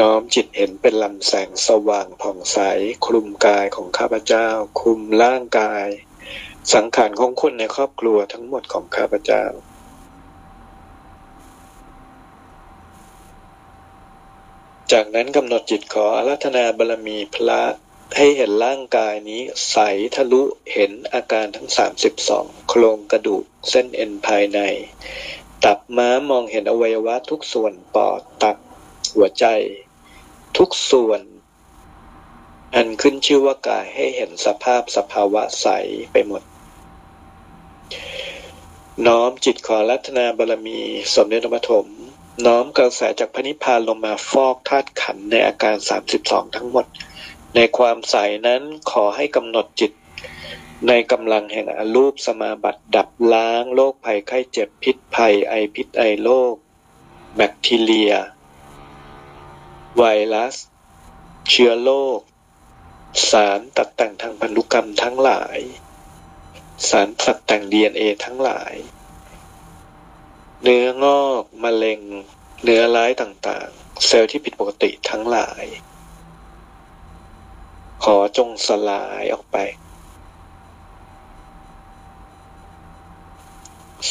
[0.00, 2.58] น้อมจิตเห็นเป็นลำแสงสว่างผ่องใส
[3.06, 4.48] คลุมกายของข้าพเจ้า
[4.80, 5.86] คลุมร่างกาย
[6.74, 9.44] สังขารของคนในครอบครัวทั้งหมดของข้าพเจ้า
[14.92, 17.62] จากนั้นกำหนดจิตขออารัธนาบารมีพระ
[18.16, 19.76] ให้เห็นร่างกายนี้ใส
[20.14, 21.68] ทะลุเห็นอาการทั้ง
[22.18, 24.60] 32 โครงกระดูกเส้นเอ็นภายใน
[25.64, 28.56] ตับม้ามองเห็นอวัยวะทุกส่วนปอดตับ
[29.16, 29.46] หัวใจ
[30.58, 31.22] ทุกส่วน
[32.74, 35.66] อันขึ้นชื่อว่ากายให้เห็นสภาพสภาวะใส
[36.12, 36.42] ไปหมด
[39.06, 40.80] น้อมจิตขอรัตนาบารมี
[41.14, 41.86] สมเด็จพระปฐม
[42.46, 45.76] น้อมกระแสจากพระนิพพานลงมาฟอกธาตุขันในอาการ
[46.16, 46.86] 32 ทั้งหมด
[47.54, 49.92] ในความใสนั้นขอให้กำหนดจิต
[50.88, 56.54] ในกำลังแห่งอรูปสมาบัติดับล้างโรคภัยไข้เจ็บพิษภัยไอพิษไอโรค
[57.36, 58.12] แบคทีเรีย
[60.02, 60.56] ไวรัส
[61.48, 62.20] เชื้อโรค
[63.30, 65.58] สารตัดแต่งทางพันธุกรรมทั้งหลาย
[66.88, 68.74] สารตัดแต่ง DNA ทั้งหลาย
[70.62, 72.00] เนื้องอกมะเร็ง
[72.62, 75.64] เนื้อร้ายต่างๆ เซลล์ที่ผิดปกติทั้งหลาย
[78.04, 79.56] ขอจงสลายออกไป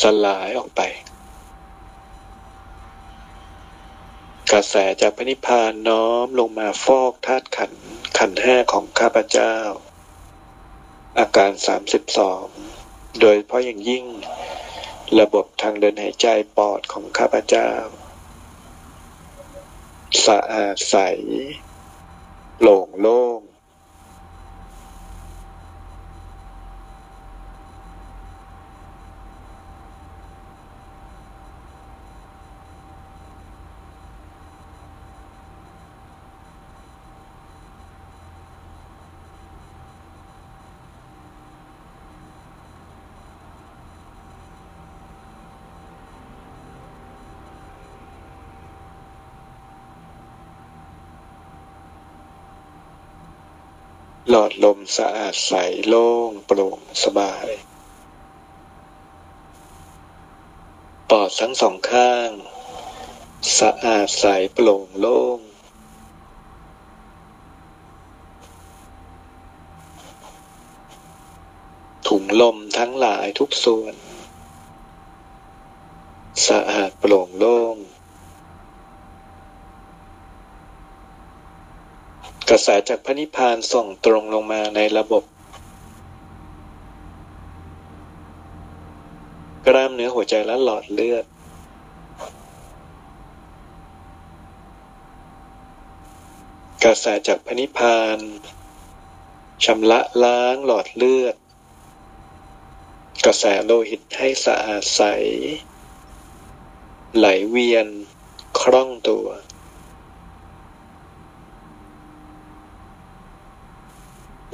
[0.02, 0.82] สลายออกไป
[4.54, 7.72] กระแสจากพระนิพพานน้อมลงมาฟอกธาตุขัน
[8.18, 9.56] ขันแห้าของข้าพเจ้า
[11.20, 12.46] อาการสามสิบสอง
[13.20, 14.06] โดยเพราะอย่างยิ่ง
[15.20, 16.28] ระบบทางเดินหายใจ
[16.58, 17.70] ปอดของข้าพเจ้า
[20.26, 20.96] สะอาดใส
[22.58, 23.40] โปร่งโล่ง
[54.38, 55.54] ลอดลมสะอาดใส
[55.88, 57.48] โล่งโปร่งสบาย
[61.10, 62.30] ปอดทั้งสองข้าง
[63.60, 65.40] สะอาดใสโปร่งโล่ง
[72.08, 73.94] ถุงลมทั้งหลายทุกส่วน
[76.48, 77.76] สะอาดโปร่งโล่ง
[82.52, 85.24] กระแสจากพระนิพพานส่งตรงลงมาในระบบ
[89.68, 91.26] กล้ามเนื้อหัวใจและหลอดเลือด
[96.84, 98.20] กระแสจากพระนิพพาน
[99.66, 101.36] ชำระล้างหลอดเลือด
[103.26, 105.02] กระแสโลหิตให้สะอาดใส
[107.18, 107.88] ไหลเวียน
[108.60, 109.28] คล่องตัว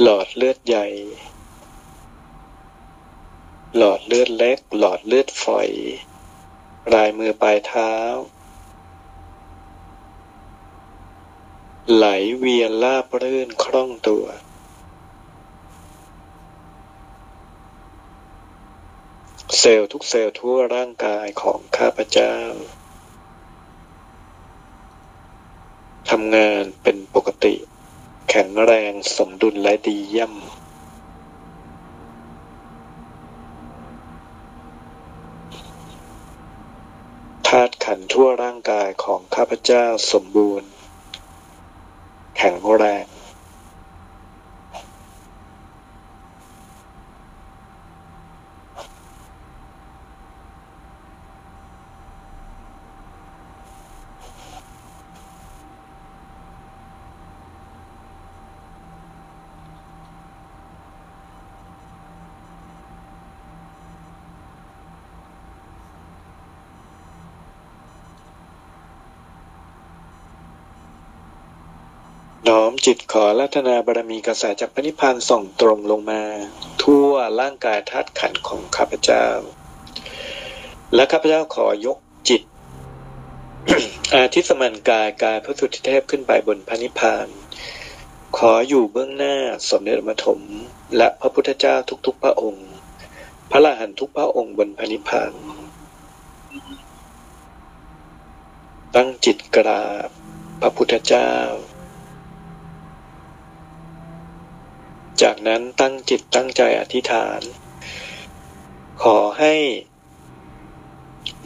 [0.02, 0.88] หลอดเลือดใหญ่
[3.78, 5.70] หลอดเลือดเล็ก หลอดเลือดฝอย
[6.86, 7.94] ปลายมือปลายเท้า
[11.94, 12.06] ไหล
[12.38, 14.26] เวียนลาบรื่นคล่องตัว
[19.58, 22.36] เซลล์ทุกเซลล์ทั่วร่างกายของข้าพเจ้า
[26.10, 27.56] ทำงานเป็นปกติ
[28.36, 30.34] แข็งแรงสมดุลและดีเยี่ยม
[37.48, 40.70] ธาตุขันทั่วร่างกายของข้าพเจ้าสมบูรณ์
[42.38, 43.06] แข็งแรง
[72.88, 76.24] จิตขอรัตนาบารมีกระแสจากพระนิพพานส่องตรงลงมา
[76.84, 77.10] ทั่ว
[77.40, 79.26] ร่างกายธาตุขันธ์ของข้าพเจ้า
[80.96, 81.98] และข้าพเจ้าขอยก
[82.30, 82.42] จิต
[84.14, 87.28] อาทิสมันกายกายพระสุทธิเทพขึ้นไปบนพระนิพพาน
[88.38, 89.36] ขออยู่เบื้องหน้า
[89.70, 90.40] สมเด็จมถม
[90.98, 91.76] และพระพุทธเจ้า
[92.06, 92.68] ทุกๆพระองค์
[93.52, 95.32] พระลาหันทุกพระองค์บนพระนิพพาน
[98.96, 100.10] ตั้งจิตกราบ
[100.62, 101.30] พระพุทธเจ้า
[105.22, 107.42] จากนั้นตั้งจิตตั้งใจอธิษฐาน
[109.04, 109.54] ขอให้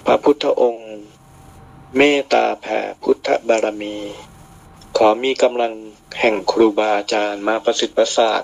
[0.05, 0.89] พระพุทธองค์
[1.97, 3.97] เมตตาแผ่พุทธบารมี
[4.97, 5.74] ขอมีกำลัง
[6.20, 8.43] แห่งครูบาอาจารย์มาประสิทธิ์ประสาท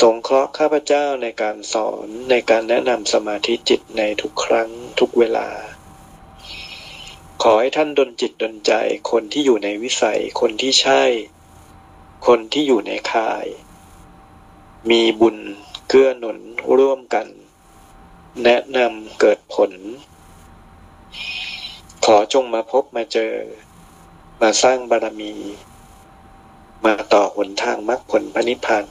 [0.00, 4.68] สงเคราะห์ข้าพเจ้าในการสอนในการแนะนำสมาธิจิตในทุกครั้ง
[5.00, 5.48] ทุกเวลา
[7.42, 8.72] ขอให้ท่านดลจิตดลใจ
[9.10, 11.02] คนที่อยู่ในวิสัยคนที่ใช่
[12.28, 13.46] คนที่อยู่ในค่าย
[14.90, 15.36] มีบุญ
[15.88, 16.38] เกื้อหนุน
[16.78, 17.26] ร่วมกัน
[18.44, 19.72] แนะนำเกิดผล
[22.04, 23.34] ขอจงมาพบมาเจอ
[24.42, 25.32] มาสร้างบารมี
[26.84, 28.84] มาต่อหนทางมรรคผลพระนิพพาน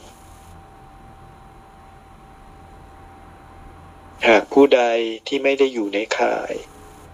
[4.27, 4.81] หากผู้ใด
[5.27, 6.53] ที่ไม่ได้อยู่ในข่าย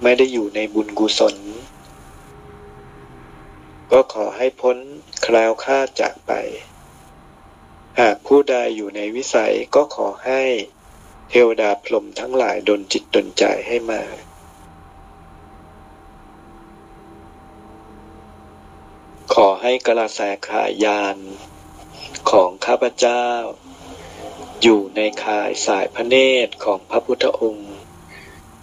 [0.04, 1.36] ไม่ได้อยู่ในบุญกุศล
[3.92, 4.78] ก็ขอให้พ้น
[5.26, 6.32] คลาวคลาดจากไป
[8.00, 10.44] หากผู้ใดอยู่ในวิสัยก็ขอให้
[11.30, 14.04] เทวดาพรมทั้งหลายดลจิตดลใจให้มา
[19.34, 21.18] ขอให้กระแสขายาน
[22.32, 23.26] ของข้าพเจ้า
[24.64, 26.16] อยู่ในข่ายสายพระเน
[26.48, 27.74] ตรของพระพุทธองค์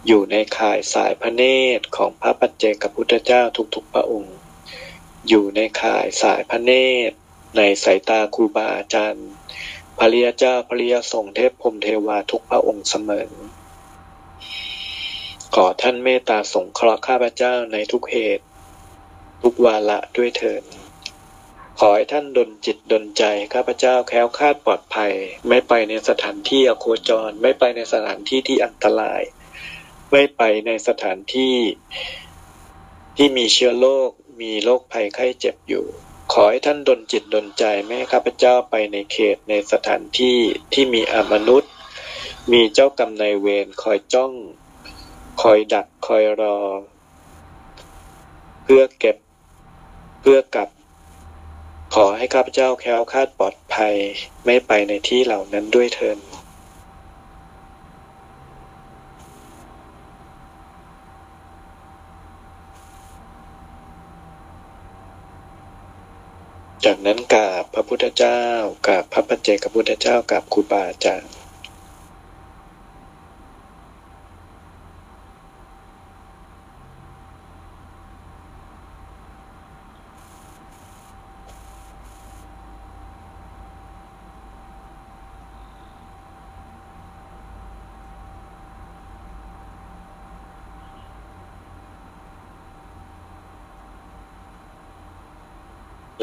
[0.06, 1.42] อยู่ในข่ายสายพระเน
[1.78, 3.42] ตรของพระปัจเจกพุทธเจ้า
[3.74, 4.36] ทุกๆพระองค์
[5.28, 6.72] อยู่ในข่ายสายพระเน
[7.10, 7.16] ตร
[7.56, 9.28] ในสายตาครูบาอาจารย์
[9.98, 13.28] พระริยเจ้าพระริยสงฆ์เทพพรมเทวาทุกพระองค์เสมอ
[15.54, 18.44] ขอท่านเมตตาสงเคราะห์ข้าพเจ้าในทุกเหตุ
[19.42, 20.62] ทุกวาระด้วยเถิด
[21.78, 25.12] ขอให้ท่านดลจิตดลใจข้าพเจ้าแคล้วคลาดปลอดภัย
[25.48, 29.22] ไม่ไปในสถานที่อโคจร ไม่ไปในสถานที่ที่อันตราย
[30.12, 31.56] ไม่ไปในสถานที่
[33.16, 34.10] ที่มีเชื้อโรค
[34.40, 35.84] มีโรคภัยไข้เจ็บอยู่
[36.32, 40.38] ขอให้ท่านดลจิตดลใจแม่ข้าพเจ้าไปในเขตในสถานที่
[40.72, 41.72] ที่มีอมนุษย์
[42.52, 44.32] มีเจ้ากรรมนายเวรคอยจ้อง
[45.42, 46.58] คอยดักคอยรอ
[48.64, 49.16] เพื่อเก็บ
[50.20, 50.68] เพื่อกับ
[51.94, 53.94] ขอให้ข้าพเจ้าแค้วคาดปลอดภัย
[54.44, 56.18] ไม่ไปในที่เหล่านั้นด้วยเถิด
[66.84, 68.40] จากนั้นกราบพระพุทธเจ้า
[68.86, 71.30] กราบพระปัจเจกพุทธเจ้ากราบครูบาอาจารย์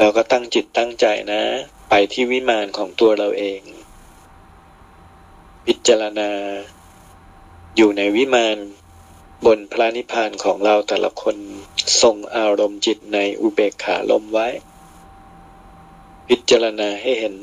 [0.04, 1.42] เราก็ตั้งจิตตั้งใจนะ
[1.90, 3.60] ไปที่วิมานของตัวเราเอง
[5.66, 6.30] พิจารณา
[7.76, 8.56] อยู่ในวิมาน
[9.46, 11.36] บนพระนิพพานของเราแต่ละคน
[12.02, 14.48] ทรงอารมณ์จิตในอุเบกขาลมไว้
[16.28, 17.36] พิจารณาให้เห็น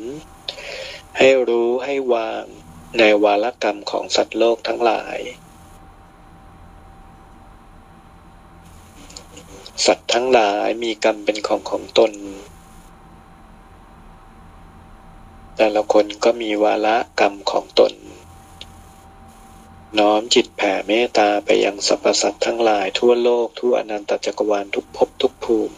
[1.17, 2.45] ให้รู้ให้วาง
[2.97, 5.19] ในวาลกรรมของสัตว์โลกทั้งหลาย
[9.85, 12.13] สัตว์ทั้งหลายมีกรรมเป็นของของตน
[15.61, 17.93] แต่ละคนก็มีวาระกรรมของตน
[19.99, 25.75] น้อมจิตแผ่เมตตาไปยังสรรพสัตว์ทั้งหลายทั่วโลกทั่วอนันตจักรวาลทุกภพทุกภูมิ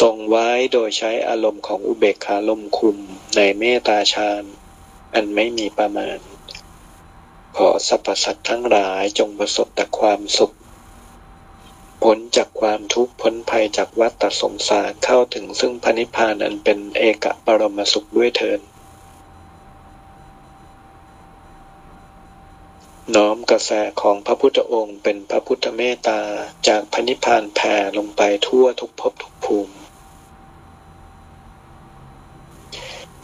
[0.00, 2.96] ทรงไว้โดยใช้อารมณ์ของอุเบกขาลมคุม
[3.36, 4.44] ในเมตตาฌาน
[5.14, 6.18] อันไม่มีประมาณ
[7.56, 10.54] ขอสรรพสัตว์ทั้งหลายจงประสบแต่ความสุข
[12.02, 18.60] พ้นจากความทุกข์พ้นภัยจากวัฏสงสารเข้าถึงซึ่งพระนิพพานอันเป็นเอกปรมสุขด้วยเถิด
[23.14, 23.70] น้อมกระแส
[24.00, 26.20] ของพระพุทธองค์เป็นพระพุทธเมตตา
[26.68, 29.74] จากพระนิพพานแผ่ลงไปทั่วทุกภพทุกภูมิ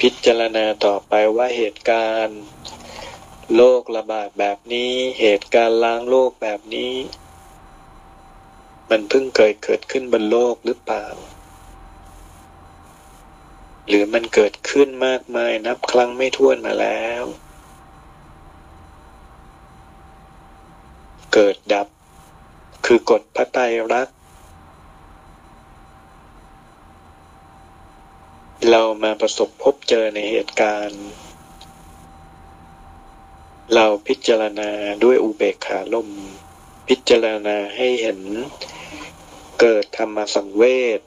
[0.00, 2.40] พิจารณาต่อไปว่าเหตุการณ์
[3.54, 6.94] โรคระบาดแบบนี้ เหตุการณ์ล้างโลกแบบนี้
[8.90, 11.06] มันเพิ่งเกิดเกิดขึ้นบนโลกหรือเปล่า
[13.88, 17.22] หรือมันเกิดขึ้นมากมายนับครั้งไม่ถ้วนมาแล้ว
[21.34, 21.88] เกิดดับ
[22.86, 23.62] คือกฎพระไตร
[23.92, 24.16] ลักษณ์
[28.70, 31.04] เรามาประสบพบเจอในเหตุการณ์
[33.74, 34.70] เราพิจารณา
[35.04, 36.08] ด้วยอุเบกขาลม
[36.88, 38.20] พิจารณาให้เห็น
[39.60, 40.64] เกิดธรรมสังเว
[40.98, 41.00] ช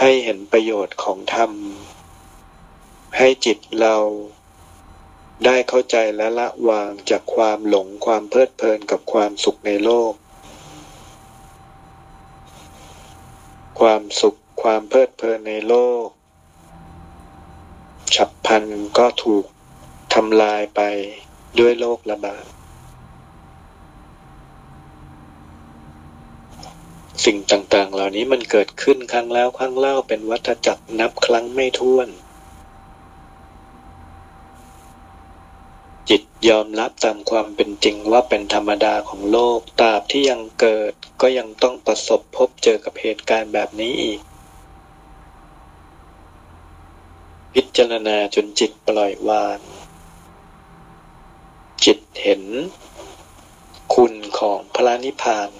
[0.00, 1.52] ให้เห็นประโยชน์ของธรรม
[3.18, 3.96] ให้จิตเรา
[5.44, 10.12] ได้เข้าใจและละวางจากความหลงความเพลิดเพลินกับความสุขในโลก
[13.80, 16.06] ความสุขความเพลิดเพลินในโลก
[18.14, 18.64] ฉับพลัน
[18.98, 19.44] ก็ถูก
[20.14, 20.80] ทำลายไป
[21.58, 22.55] ด้วยโรคระบาด
[27.24, 32.08] สิ่งต่างๆ เหล่านี้มันเกิดขึ้นครั้งแล้วครั้งเล่าเป็นวัฏจักรนับครั้งไม่ถ้วน
[36.08, 44.20] จิตยอมรับตามความเป็นจริงว่าเป็นธรรมดาของโลกตราบที่ยังเกิดก็ยังต้องประสบพบเจอกับเหตุการณ์แบบนี้อีก
[47.54, 49.58] พิจารณาจนจิตปล่อยวาง
[51.84, 52.42] จิตเห็น
[53.94, 55.50] คุณของพระนิพพาน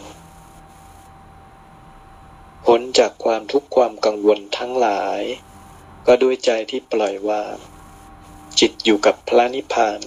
[2.73, 5.23] พ้นจากความทุกข์ความกังวลทั้งหลาย
[6.07, 7.57] ก็ด้วยใจที่ปล่อยวาง
[8.59, 10.01] จิตอยู่กับพระนิพพาน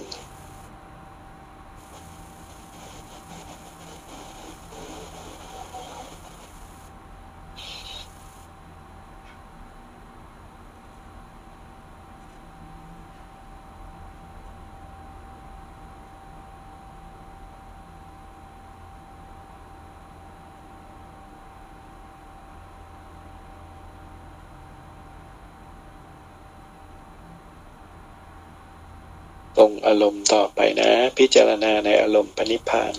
[29.60, 32.94] ส่งอารมณ์ต่อไปนะ พิจารณาในอารมณ์ปณิพาน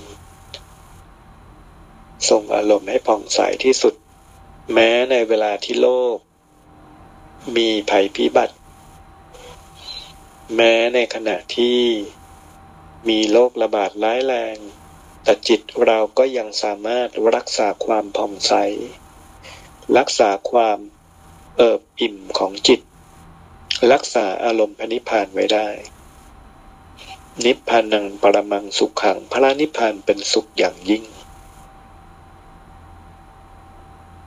[2.30, 3.96] ส่งอารมณ์ให้ผ่องใสที่สุด
[4.74, 6.18] แม้ในเวลาที่โลก
[7.56, 8.56] มีภัยพิบัติ
[10.56, 11.82] แม้ในขณะที่
[13.10, 14.58] มีโรคระบาดร้ายแรง
[15.24, 18.54] แต่จิตเราก็ยังสามารถรักษาความผ่องใส
[19.98, 20.80] รักษาความ
[21.58, 22.82] เอิบอิ่มของจิต
[23.92, 25.70] รักษาอารมณ์พนิพานไว้ได้
[27.46, 31.04] นิพพานังปรมังสุขขัง พระนิพพานเป็นสุขอย่างยิ่ง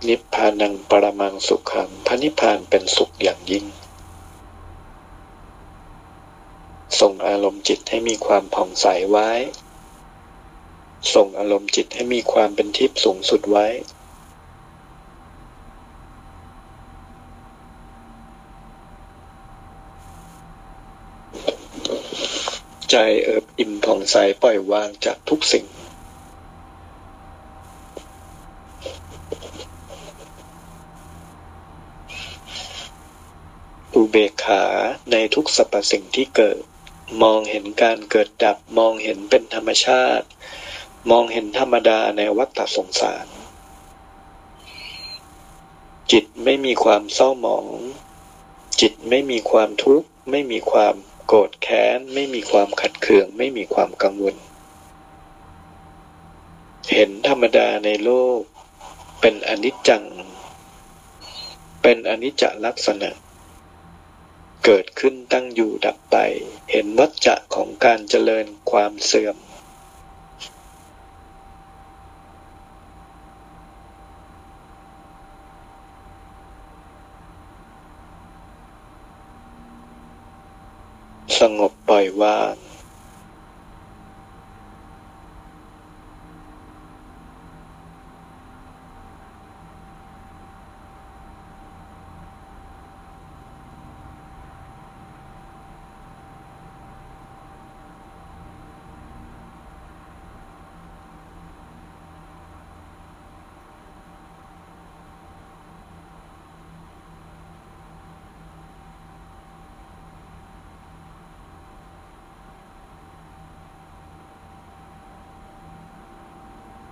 [0.09, 3.65] นิพพานังปรมังสุขขัง พระนิพพานเป็นสุขอย่างยิ่ง
[7.01, 9.31] ส่งอารมณ์จิตให้มีความผ่องใสไว้
[11.15, 13.67] ส่งอารมณ์จิตให้มีความเป็นทิพย์สูงสุดไว้
[22.97, 25.67] ใจเอิบอิ่มผ่องใสปล่อยวางจากทุกสิ่ง
[33.95, 34.65] อุเบกขา
[35.11, 36.59] ในทุกสรรพสิ่งที่เกิด
[37.23, 40.27] มองเห็นการเกิดดับมองเห็นเป็นธรรมชาติ
[41.11, 43.27] มองเห็นธรรมดาในวัฏสงสาร
[46.13, 47.67] จิตไม่มีความเศร้าหมอง
[48.81, 50.97] จิตไม่มีความทุกข์ไม่มีความ
[51.27, 54.37] โกรธแค้น ไม่มีความขัดเคือง ไม่มีความกังวล
[56.93, 58.41] เห็นธรรมดาในโลก
[59.21, 60.05] เป็นอนิจจัง
[61.83, 63.11] เป็นอนิจจลักษณะ
[64.65, 66.17] เกิดขึ้นตั้งอยู่ดับไป
[66.71, 69.37] เห็นวัฏจะของการเจริญความเสื่อม
[81.41, 82.35] สงบปล่อย วา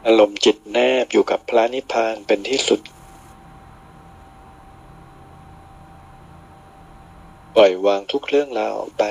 [0.07, 2.81] อารมณ์จิตแนบอยู่กับพระนิพพานเป็นที่สุด
[7.55, 9.05] ปล่อยวางทุกเรื่องราวออกไป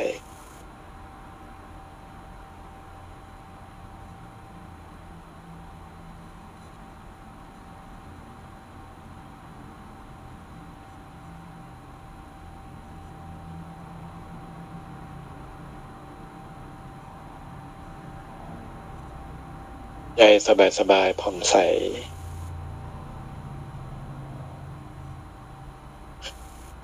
[20.23, 20.33] ใจ
[20.79, 21.55] สบายๆผ่องใส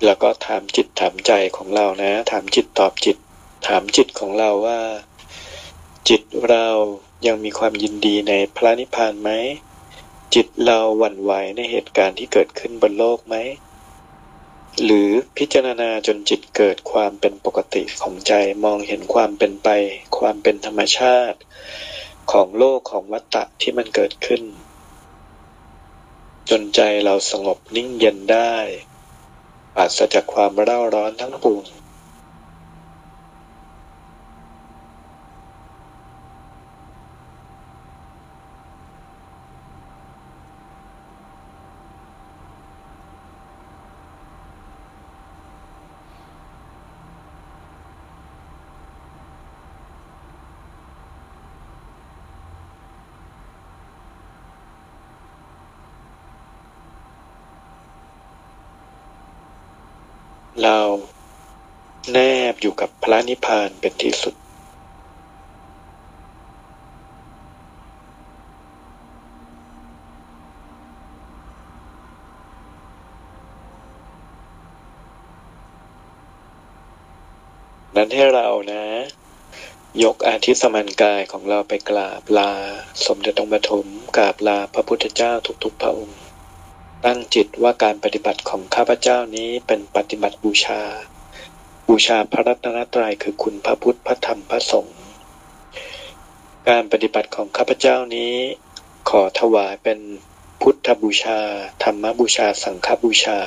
[0.04, 3.16] แล้วก็ถามจิตถามใจของเรานะ ถามจิตตอบจิต
[3.68, 4.80] ถามจิตของเราว่า
[6.08, 6.66] จิตเรา
[7.26, 9.30] ยังมีความยินดีในพระนิพพานไหม
[10.34, 13.34] จิตเราหวั่นไหวในเหตุการณ์ที่เกิดขึ้นบนโลกไหม
[14.84, 18.32] หรือพิจารณาจนจิตเกิดความเป็นปกติของใจ
[18.64, 19.68] มองเห็นความเป็นไป
[20.18, 21.38] ความเป็นธรรมชาติ
[22.32, 24.42] ของโลกของวัตตะที่มันเกิดขึ้น
[26.50, 28.54] จนใจเราสงบนิ่งเย็นได้
[29.74, 31.64] ปราศจากความเร่าร้อนทั้งปวง
[60.64, 60.80] เรา
[62.12, 62.18] แน
[62.52, 64.34] บอยู่กับพระนิพพานเป็นที่สุด
[77.96, 78.84] นั้นให้เรานะ
[80.02, 82.52] ยกอาทิตย์สมันกายของเราไปกราบลา
[83.06, 83.86] สมเด็จองค์ปฐม
[84.16, 85.32] กราบลาพระพุทธเจ้า
[85.64, 86.27] ทุกๆพระองค์
[87.04, 90.82] ตั้งจิตว่าการปฏิบัติของข้าพเจ้านี้เป็นปฏิบัติบูชา
[91.88, 94.98] บูชาพระรัตนตรัยคือคุณพระพุทธพระธรรมพระสงฆ์
[96.68, 98.34] การปฏิบัติของข้าพเจ้านี้
[99.10, 99.98] ขอถวายเป็น
[100.62, 101.38] พุทธบูชา
[101.82, 103.38] ธรรมบูชาสังฆบูชา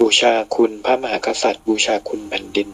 [0.00, 2.70] บูชาคุณพระมหากษัตริย์ บูชาคุณแผ่นดิน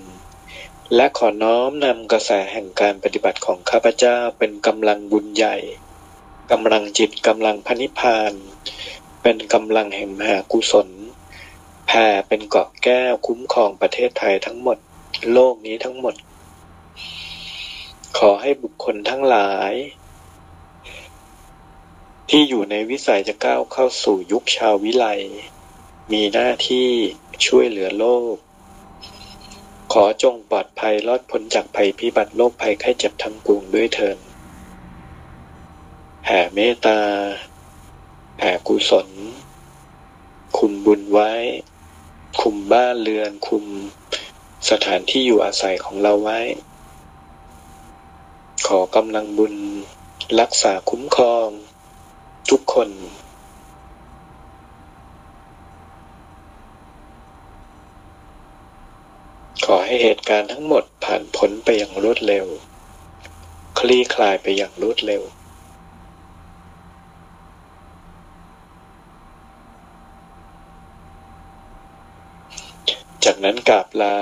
[0.94, 5.56] และขอน้อมนำกระแสแห่งการปฏิบัติของข้าพเจ้าเป็นกำลังบุญใหญ่
[6.50, 8.32] กำลังจิตกำลังพระนิพพาน
[9.28, 10.88] เป็นกำลังแห่งมหากุศล
[11.86, 14.78] แผ่เป็นเกาะแก้วคุ้มครองประเทศไทยทั้งหมด
[15.32, 16.14] โลกนี้ทั้งหมด
[18.18, 19.72] ขอให้บุคคลทั้งหลาย
[22.30, 25.06] ที่อยู่ในวิสัยจะก้าวเข้าสู่ยุคชาววิไล
[26.12, 26.88] มีหน้าที่
[27.46, 28.34] ช่วยเหลือโลก
[29.92, 34.18] ขอจงปลอดภัยรอดพ้นจากภัยพิบัติโรคภัยไข้เจ็บทั้งปวงด้วยเถิด
[36.22, 37.00] แผ่เมตตา
[38.36, 39.08] แผ่กุศล
[40.58, 41.32] คุมบุญไว้
[42.40, 43.64] คุมบ้านเรือน คุม
[44.70, 46.38] สถานที่อยู่อาศัยของเราไว้
[48.66, 49.54] ขอกำลังบุญ
[50.40, 51.48] รักษาคุ้มครอง
[52.50, 52.90] ทุกคน
[59.66, 62.46] ขอให้เหตุการณ์ทั้งหมดผ่านพ้นไปอย่างรวดเร็ว
[63.78, 65.22] คลี่คลายไปอย่างรวดเร็ว
[73.26, 74.16] จากนั้นกราบลา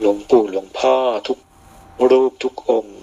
[0.00, 0.96] หลวงปู่หลวงพ่อ
[1.28, 1.38] ทุก
[2.10, 2.98] รูปทุกองค์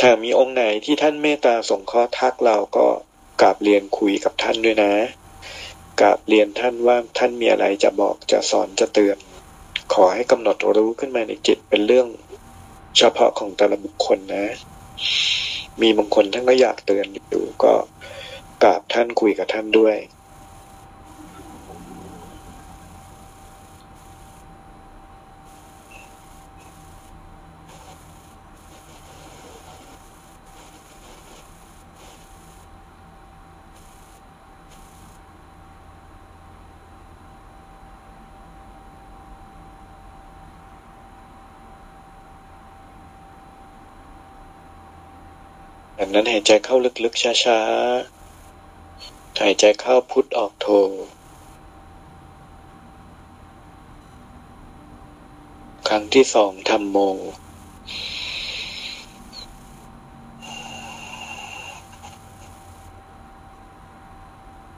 [0.00, 2.86] ถ้ามีองค์ไหนที่ท่านเมตตาส่งเคราะห์ทักเราก็
[3.40, 4.92] กราบเรียนคุยกับท่านด้วยนะ
[6.00, 9.18] กราบเรียนท่านว่าท่านมีอะไรจะบอกจะสอนจะเตือน
[9.94, 12.08] ขอให้กำหนดรู้ขึ้นมาในจิตเป็นเรื่อง
[12.98, 14.46] เฉพาะของแต่ละบุคคลนะ
[15.80, 17.72] มีบางคนท่านก็อยากเตือนอยู่ก็
[18.62, 19.96] กราบท่านคุยกับท่านด้วย
[46.14, 50.66] นั้นหายใจเข้าลึกๆช้าๆ หายใจเข้าพุทออกโท
[55.88, 56.96] ครั้งที่สองทำโม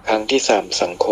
[0.09, 1.07] ครั้งที่สามสังโฆ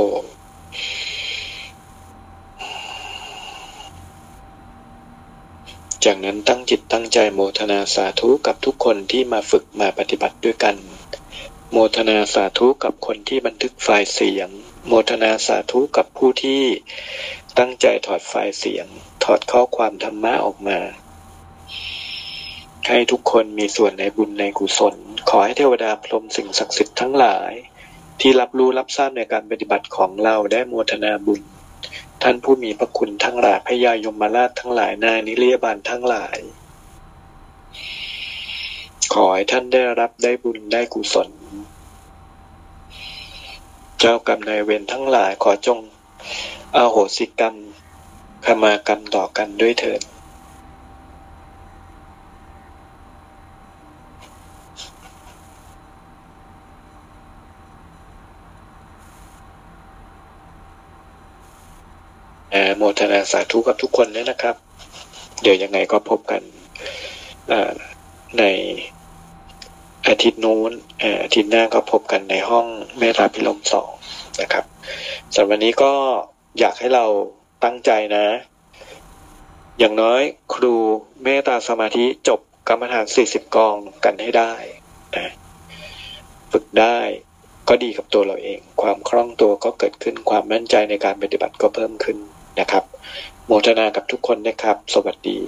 [6.05, 10.77] จากนั้นตั้งจิตตั้งใจโมทนาสาธุกับทุกคนที่มาฝึกมาปฏิบัติด้วยกัน
[11.73, 14.49] โมทนาสาธุกับคนที่บันทึกไฟล์เสียง
[14.87, 16.63] โมทนาสาธุกับผู้ที่
[17.59, 18.87] ตั้งใจถอดไฟล์เสียง
[19.25, 20.79] ถอดข้อความธรรมะออกมา
[22.89, 24.95] ให้ทุกคนมีส่วนในบุญในกุศล
[25.29, 27.53] ขอให้เทวดาพรมสิ่งศักดิ์สิทธิ์ทั้งหลาย
[28.21, 31.43] ที่รับรู้รับทราบในการปฏิบัติของเราได้โมทนาบุญ
[32.27, 36.39] ท่านผู้มีพระคุณทั้งหลายพญายมราชทั้งหลายนายนิเรียบาลทั้งหลาย
[39.15, 41.29] ขอให้ท่านได้รับได้บุญได้กุศล
[43.99, 45.79] เจ้ากรรมนายเวรทั้งหลายขอจง
[46.77, 47.55] อาโหสิกรรม
[48.45, 50.01] ขมากรรมต่อกันด้วยเถิด
[62.77, 64.57] โมทนาสาธุกับทุกคนเลยนะครับ
[65.43, 66.43] เดี๋ยวยังไงก็พบกัน
[68.39, 68.45] ใน
[70.09, 72.67] อาทิตย์นู้นเอ่ออาทิตย์หน้าก็พบกันในห้อง
[72.99, 73.91] เมตตาพิลมสอง
[74.41, 74.65] นะครับ
[75.35, 75.93] สำหรับวันนี้ก็
[76.59, 77.05] อยากให้เรา
[77.65, 78.27] ตั้งใจนะ
[79.79, 80.23] อย่างน้อย
[80.55, 80.75] ครู
[81.23, 84.53] เมตตาสมาธิจบกรรมฐานสี่สิบกองกันให้ได้
[85.17, 85.33] นะ
[86.53, 86.99] ฝึกได้
[87.69, 92.19] ก็ดีกับตัวเราเอง ความคล่องตัวก็เกิดขึ้นความมั่นใจในการปฏิบัติก็เพิ่มขึ้น
[92.61, 92.85] นะครับ
[93.47, 95.39] โมทนากับทุกคนนะครับ สวัสดี